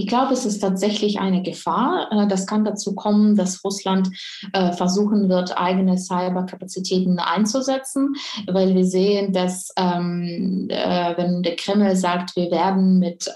Ich 0.00 0.06
glaube, 0.06 0.32
es 0.32 0.46
ist 0.46 0.60
tatsächlich 0.60 1.20
eine 1.20 1.42
Gefahr. 1.42 2.08
Äh, 2.10 2.26
das 2.26 2.46
kann 2.46 2.64
dazu 2.64 2.94
kommen, 2.94 3.36
dass 3.36 3.62
Russland 3.62 4.08
äh, 4.54 4.72
versuchen 4.72 5.28
wird, 5.28 5.58
eigene 5.58 5.98
Cyberkapazitäten 5.98 7.18
einzusetzen, 7.18 8.14
weil 8.46 8.74
wir 8.74 8.86
sehen, 8.86 9.34
dass 9.34 9.68
ähm, 9.76 10.68
äh, 10.70 11.18
wenn 11.18 11.42
der 11.42 11.54
Kreml 11.56 11.96
sagt, 11.96 12.34
wir 12.34 12.50
werden 12.50 12.98
mit 12.98 13.30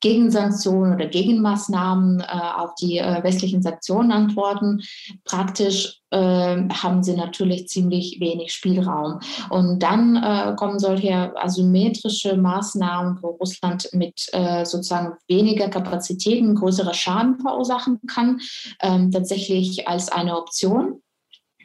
Gegensanktionen 0.00 0.94
oder 0.94 1.06
Gegenmaßnahmen 1.06 2.22
auf 2.22 2.74
die 2.74 2.96
westlichen 2.96 3.62
Sanktionen 3.62 4.12
antworten, 4.12 4.82
praktisch 5.24 6.02
haben 6.18 7.02
sie 7.02 7.16
natürlich 7.16 7.68
ziemlich 7.68 8.18
wenig 8.20 8.52
Spielraum. 8.52 9.20
Und 9.50 9.82
dann 9.82 10.16
äh, 10.16 10.54
kommen 10.56 10.78
solche 10.78 11.32
asymmetrische 11.36 12.36
Maßnahmen, 12.36 13.18
wo 13.22 13.30
Russland 13.30 13.88
mit 13.92 14.26
äh, 14.32 14.64
sozusagen 14.64 15.14
weniger 15.28 15.68
Kapazitäten 15.68 16.54
größere 16.54 16.94
Schaden 16.94 17.38
verursachen 17.40 18.00
kann, 18.06 18.40
ähm, 18.80 19.10
tatsächlich 19.10 19.88
als 19.88 20.10
eine 20.10 20.36
Option. 20.36 21.00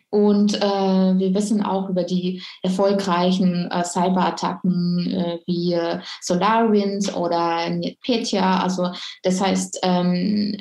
Und 0.10 0.56
äh, 0.56 0.60
wir 1.18 1.34
wissen 1.34 1.64
auch 1.64 1.90
über 1.90 2.04
die 2.04 2.42
erfolgreichen 2.64 3.70
äh, 3.72 3.84
Cyberattacken 3.84 5.12
äh, 5.12 5.40
wie 5.46 5.78
SolarWinds 6.22 7.14
oder 7.16 7.70
NetPetya. 7.70 8.62
Also 8.62 8.90
das 9.24 9.42
heißt, 9.42 9.80
ähm, 9.84 10.58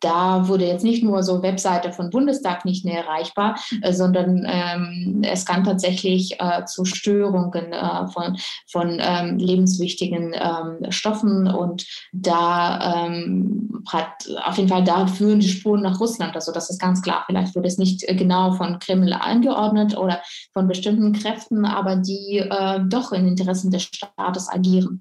da 0.00 0.48
wurde 0.48 0.66
jetzt 0.66 0.84
nicht 0.84 1.02
nur 1.02 1.22
so 1.22 1.42
Webseite 1.42 1.92
von 1.92 2.10
Bundestag 2.10 2.64
nicht 2.64 2.84
mehr 2.84 3.04
erreichbar, 3.04 3.58
äh, 3.82 3.92
sondern 3.92 4.46
ähm, 4.46 5.22
es 5.24 5.44
kann 5.44 5.64
tatsächlich 5.64 6.40
äh, 6.40 6.64
zu 6.64 6.84
Störungen 6.84 7.72
äh, 7.72 8.06
von, 8.08 8.36
von 8.70 8.98
ähm, 9.00 9.38
lebenswichtigen 9.38 10.34
ähm, 10.34 10.90
Stoffen 10.90 11.46
und 11.46 11.86
da 12.12 13.06
ähm, 13.06 13.82
hat 13.90 14.28
auf 14.44 14.56
jeden 14.56 14.68
Fall 14.68 14.84
da 14.84 15.06
führen 15.06 15.40
die 15.40 15.48
Spuren 15.48 15.82
nach 15.82 16.00
Russland. 16.00 16.34
Also 16.34 16.52
das 16.52 16.70
ist 16.70 16.80
ganz 16.80 17.02
klar. 17.02 17.24
Vielleicht 17.26 17.54
wurde 17.54 17.68
es 17.68 17.78
nicht 17.78 18.08
äh, 18.08 18.14
genau 18.14 18.52
von 18.52 18.78
Kreml 18.90 19.12
angeordnet 19.12 19.96
oder 19.96 20.20
von 20.52 20.66
bestimmten 20.66 21.12
Kräften, 21.12 21.64
aber 21.64 21.96
die 21.96 22.38
äh, 22.38 22.80
doch 22.88 23.12
in 23.12 23.28
Interessen 23.28 23.70
des 23.70 23.84
Staates 23.84 24.48
agieren. 24.48 25.00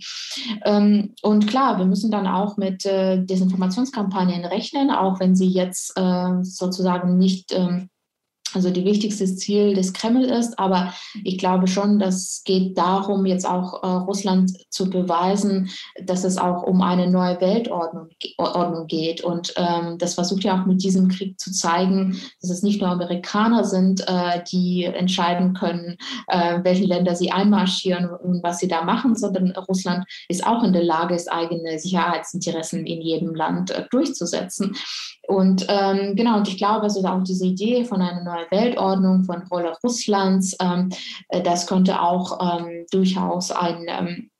Ähm, 0.63 1.15
und 1.21 1.47
klar, 1.47 1.77
wir 1.77 1.85
müssen 1.85 2.11
dann 2.11 2.27
auch 2.27 2.57
mit 2.57 2.85
äh, 2.85 3.23
Desinformationskampagnen 3.23 4.45
rechnen, 4.45 4.91
auch 4.91 5.19
wenn 5.19 5.35
sie 5.35 5.47
jetzt 5.47 5.97
äh, 5.97 6.43
sozusagen 6.43 7.17
nicht 7.17 7.51
ähm, 7.51 7.89
also 8.53 8.69
die 8.69 8.85
wichtigste 8.85 9.25
Ziel 9.25 9.73
des 9.73 9.93
Kreml 9.93 10.25
ist. 10.25 10.57
Aber 10.57 10.93
ich 11.23 11.37
glaube 11.37 11.67
schon, 11.67 11.99
das 11.99 12.41
geht 12.45 12.77
darum, 12.77 13.25
jetzt 13.25 13.47
auch 13.47 13.83
äh, 13.83 13.87
Russland 13.87 14.51
zu 14.69 14.89
beweisen, 14.89 15.69
dass 16.03 16.23
es 16.23 16.37
auch 16.37 16.63
um 16.63 16.81
eine 16.81 17.09
neue 17.09 17.39
Weltordnung 17.41 18.09
Ordnung 18.37 18.87
geht. 18.87 19.23
Und 19.23 19.53
ähm, 19.57 19.97
das 19.97 20.15
versucht 20.15 20.43
ja 20.43 20.59
auch 20.59 20.65
mit 20.65 20.83
diesem 20.83 21.07
Krieg 21.07 21.39
zu 21.39 21.51
zeigen, 21.51 22.19
dass 22.41 22.49
es 22.49 22.63
nicht 22.63 22.81
nur 22.81 22.89
Amerikaner 22.89 23.63
sind, 23.63 24.01
äh, 24.07 24.43
die 24.51 24.83
entscheiden 24.83 25.53
können, 25.53 25.97
äh, 26.27 26.59
welche 26.63 26.85
Länder 26.85 27.15
sie 27.15 27.31
einmarschieren 27.31 28.09
und 28.09 28.43
was 28.43 28.59
sie 28.59 28.67
da 28.67 28.83
machen, 28.83 29.15
sondern 29.15 29.51
Russland 29.51 30.05
ist 30.27 30.45
auch 30.45 30.63
in 30.63 30.73
der 30.73 30.83
Lage, 30.83 31.15
es 31.15 31.27
eigene 31.27 31.79
Sicherheitsinteressen 31.79 32.85
in 32.85 33.01
jedem 33.01 33.35
Land 33.35 33.71
äh, 33.71 33.85
durchzusetzen. 33.89 34.75
Und 35.29 35.67
ähm, 35.69 36.15
genau, 36.15 36.37
und 36.37 36.47
ich 36.47 36.57
glaube, 36.57 36.81
also 36.81 37.05
auch 37.05 37.23
diese 37.23 37.45
Idee 37.45 37.85
von 37.85 38.01
einer 38.01 38.23
neuen 38.23 38.49
Weltordnung, 38.49 39.25
von 39.25 39.43
Rolle 39.43 39.77
Russlands, 39.83 40.57
ähm, 40.59 40.89
äh, 41.27 41.43
das 41.43 41.67
könnte 41.67 42.01
auch 42.01 42.39
ähm, 42.41 42.87
durchaus 42.89 43.51
ein 43.51 43.85
ähm, 43.87 44.31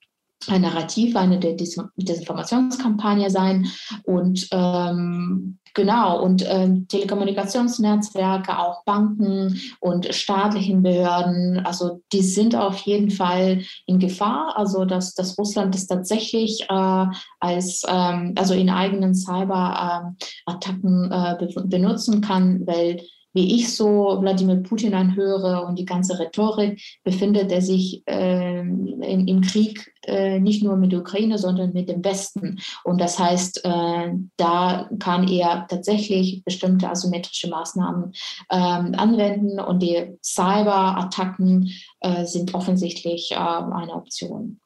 ein 0.48 0.62
Narrativ, 0.62 1.16
eine 1.16 1.38
Desinformationskampagne 1.38 3.30
sein. 3.30 3.66
Und 4.04 4.48
ähm, 4.52 5.58
genau, 5.74 6.22
und 6.22 6.44
ähm, 6.48 6.88
Telekommunikationsnetzwerke, 6.88 8.58
auch 8.58 8.84
Banken 8.84 9.60
und 9.80 10.14
staatlichen 10.14 10.82
Behörden, 10.82 11.60
also 11.64 12.00
die 12.12 12.22
sind 12.22 12.54
auf 12.54 12.78
jeden 12.80 13.10
Fall 13.10 13.62
in 13.86 13.98
Gefahr. 13.98 14.54
Also 14.56 14.84
dass, 14.84 15.14
dass 15.14 15.36
Russland 15.38 15.74
das 15.74 15.86
tatsächlich 15.86 16.62
äh, 16.68 17.06
als 17.40 17.82
ähm, 17.88 18.34
also 18.36 18.54
in 18.54 18.70
eigenen 18.70 19.14
Cyberattacken 19.14 21.12
äh, 21.12 21.36
benutzen 21.66 22.20
kann, 22.20 22.66
weil 22.66 23.02
wie 23.32 23.56
ich 23.56 23.74
so 23.74 24.18
Wladimir 24.20 24.56
Putin 24.56 24.94
anhöre 24.94 25.64
und 25.66 25.78
die 25.78 25.84
ganze 25.84 26.18
Rhetorik, 26.18 26.80
befindet 27.04 27.52
er 27.52 27.62
sich 27.62 28.02
äh, 28.06 28.60
in, 28.60 29.28
im 29.28 29.40
Krieg 29.42 29.92
äh, 30.04 30.40
nicht 30.40 30.62
nur 30.62 30.76
mit 30.76 30.92
der 30.92 31.00
Ukraine, 31.00 31.38
sondern 31.38 31.72
mit 31.72 31.88
dem 31.88 32.04
Westen. 32.04 32.58
Und 32.84 33.00
das 33.00 33.18
heißt, 33.18 33.64
äh, 33.64 34.12
da 34.36 34.90
kann 34.98 35.28
er 35.28 35.66
tatsächlich 35.68 36.42
bestimmte 36.44 36.88
asymmetrische 36.88 37.48
Maßnahmen 37.48 38.12
ähm, 38.50 38.94
anwenden 38.96 39.60
und 39.60 39.82
die 39.82 40.16
Cyberattacken 40.22 41.70
äh, 42.00 42.24
sind 42.24 42.54
offensichtlich 42.54 43.32
äh, 43.32 43.36
eine 43.36 43.94
Option 43.94 44.60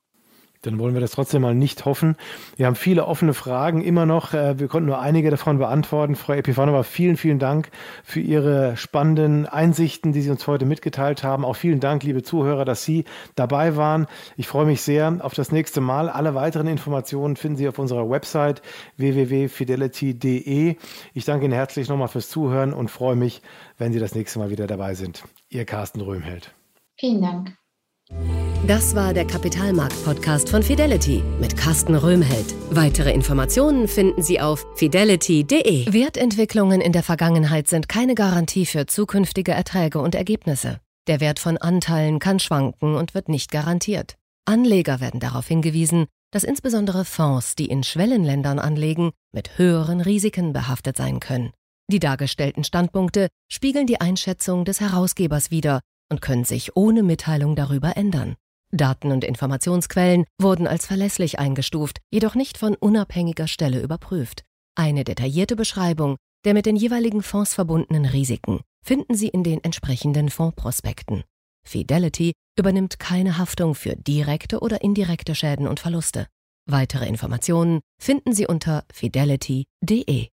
dann 0.66 0.78
wollen 0.78 0.94
wir 0.94 1.00
das 1.00 1.12
trotzdem 1.12 1.42
mal 1.42 1.54
nicht 1.54 1.84
hoffen. 1.84 2.16
Wir 2.56 2.66
haben 2.66 2.74
viele 2.74 3.06
offene 3.06 3.34
Fragen 3.34 3.82
immer 3.82 4.06
noch. 4.06 4.34
Äh, 4.34 4.58
wir 4.58 4.68
konnten 4.68 4.86
nur 4.86 5.00
einige 5.00 5.30
davon 5.30 5.58
beantworten. 5.58 6.16
Frau 6.16 6.32
Epifanova, 6.32 6.82
vielen, 6.82 7.16
vielen 7.16 7.38
Dank 7.38 7.70
für 8.02 8.20
Ihre 8.20 8.76
spannenden 8.76 9.46
Einsichten, 9.46 10.12
die 10.12 10.22
Sie 10.22 10.30
uns 10.30 10.46
heute 10.46 10.66
mitgeteilt 10.66 11.22
haben. 11.22 11.44
Auch 11.44 11.56
vielen 11.56 11.80
Dank, 11.80 12.02
liebe 12.02 12.22
Zuhörer, 12.22 12.64
dass 12.64 12.84
Sie 12.84 13.04
dabei 13.34 13.76
waren. 13.76 14.06
Ich 14.36 14.48
freue 14.48 14.66
mich 14.66 14.82
sehr 14.82 15.18
auf 15.20 15.34
das 15.34 15.52
nächste 15.52 15.80
Mal. 15.80 16.08
Alle 16.08 16.34
weiteren 16.34 16.66
Informationen 16.66 17.36
finden 17.36 17.56
Sie 17.56 17.68
auf 17.68 17.78
unserer 17.78 18.08
Website 18.08 18.62
www.fidelity.de. 18.96 20.76
Ich 21.12 21.24
danke 21.24 21.44
Ihnen 21.44 21.54
herzlich 21.54 21.88
nochmal 21.88 22.08
fürs 22.08 22.28
Zuhören 22.28 22.72
und 22.72 22.90
freue 22.90 23.16
mich, 23.16 23.42
wenn 23.78 23.92
Sie 23.92 23.98
das 23.98 24.14
nächste 24.14 24.38
Mal 24.38 24.50
wieder 24.50 24.66
dabei 24.66 24.94
sind. 24.94 25.24
Ihr 25.48 25.64
Carsten 25.64 26.00
Röhmheld. 26.00 26.54
Vielen 26.96 27.20
Dank. 27.20 28.53
Das 28.66 28.94
war 28.94 29.12
der 29.12 29.26
Kapitalmarkt-Podcast 29.26 30.48
von 30.48 30.62
Fidelity 30.62 31.22
mit 31.38 31.54
Carsten 31.54 31.94
Röhmheld. 31.94 32.54
Weitere 32.70 33.12
Informationen 33.12 33.88
finden 33.88 34.22
Sie 34.22 34.40
auf 34.40 34.64
fidelity.de. 34.76 35.92
Wertentwicklungen 35.92 36.80
in 36.80 36.92
der 36.92 37.02
Vergangenheit 37.02 37.68
sind 37.68 37.90
keine 37.90 38.14
Garantie 38.14 38.64
für 38.64 38.86
zukünftige 38.86 39.52
Erträge 39.52 39.98
und 39.98 40.14
Ergebnisse. 40.14 40.80
Der 41.08 41.20
Wert 41.20 41.40
von 41.40 41.58
Anteilen 41.58 42.20
kann 42.20 42.40
schwanken 42.40 42.94
und 42.94 43.12
wird 43.12 43.28
nicht 43.28 43.50
garantiert. 43.52 44.14
Anleger 44.46 44.98
werden 44.98 45.20
darauf 45.20 45.46
hingewiesen, 45.46 46.06
dass 46.30 46.42
insbesondere 46.42 47.04
Fonds, 47.04 47.56
die 47.56 47.66
in 47.66 47.82
Schwellenländern 47.82 48.58
anlegen, 48.58 49.10
mit 49.30 49.58
höheren 49.58 50.00
Risiken 50.00 50.54
behaftet 50.54 50.96
sein 50.96 51.20
können. 51.20 51.52
Die 51.92 52.00
dargestellten 52.00 52.64
Standpunkte 52.64 53.28
spiegeln 53.52 53.86
die 53.86 54.00
Einschätzung 54.00 54.64
des 54.64 54.80
Herausgebers 54.80 55.50
wider 55.50 55.80
und 56.10 56.22
können 56.22 56.44
sich 56.44 56.76
ohne 56.76 57.02
Mitteilung 57.02 57.56
darüber 57.56 57.98
ändern. 57.98 58.36
Daten 58.76 59.12
und 59.12 59.24
Informationsquellen 59.24 60.24
wurden 60.40 60.66
als 60.66 60.86
verlässlich 60.86 61.38
eingestuft, 61.38 61.98
jedoch 62.12 62.34
nicht 62.34 62.58
von 62.58 62.74
unabhängiger 62.74 63.48
Stelle 63.48 63.80
überprüft. 63.80 64.44
Eine 64.76 65.04
detaillierte 65.04 65.56
Beschreibung 65.56 66.16
der 66.44 66.54
mit 66.54 66.66
den 66.66 66.76
jeweiligen 66.76 67.22
Fonds 67.22 67.54
verbundenen 67.54 68.04
Risiken 68.04 68.60
finden 68.84 69.14
Sie 69.14 69.28
in 69.28 69.42
den 69.42 69.64
entsprechenden 69.64 70.28
Fondsprospekten. 70.28 71.24
Fidelity 71.66 72.32
übernimmt 72.58 72.98
keine 72.98 73.38
Haftung 73.38 73.74
für 73.74 73.96
direkte 73.96 74.60
oder 74.60 74.82
indirekte 74.82 75.34
Schäden 75.34 75.66
und 75.66 75.80
Verluste. 75.80 76.26
Weitere 76.66 77.08
Informationen 77.08 77.80
finden 77.98 78.34
Sie 78.34 78.46
unter 78.46 78.84
fidelity.de. 78.92 80.28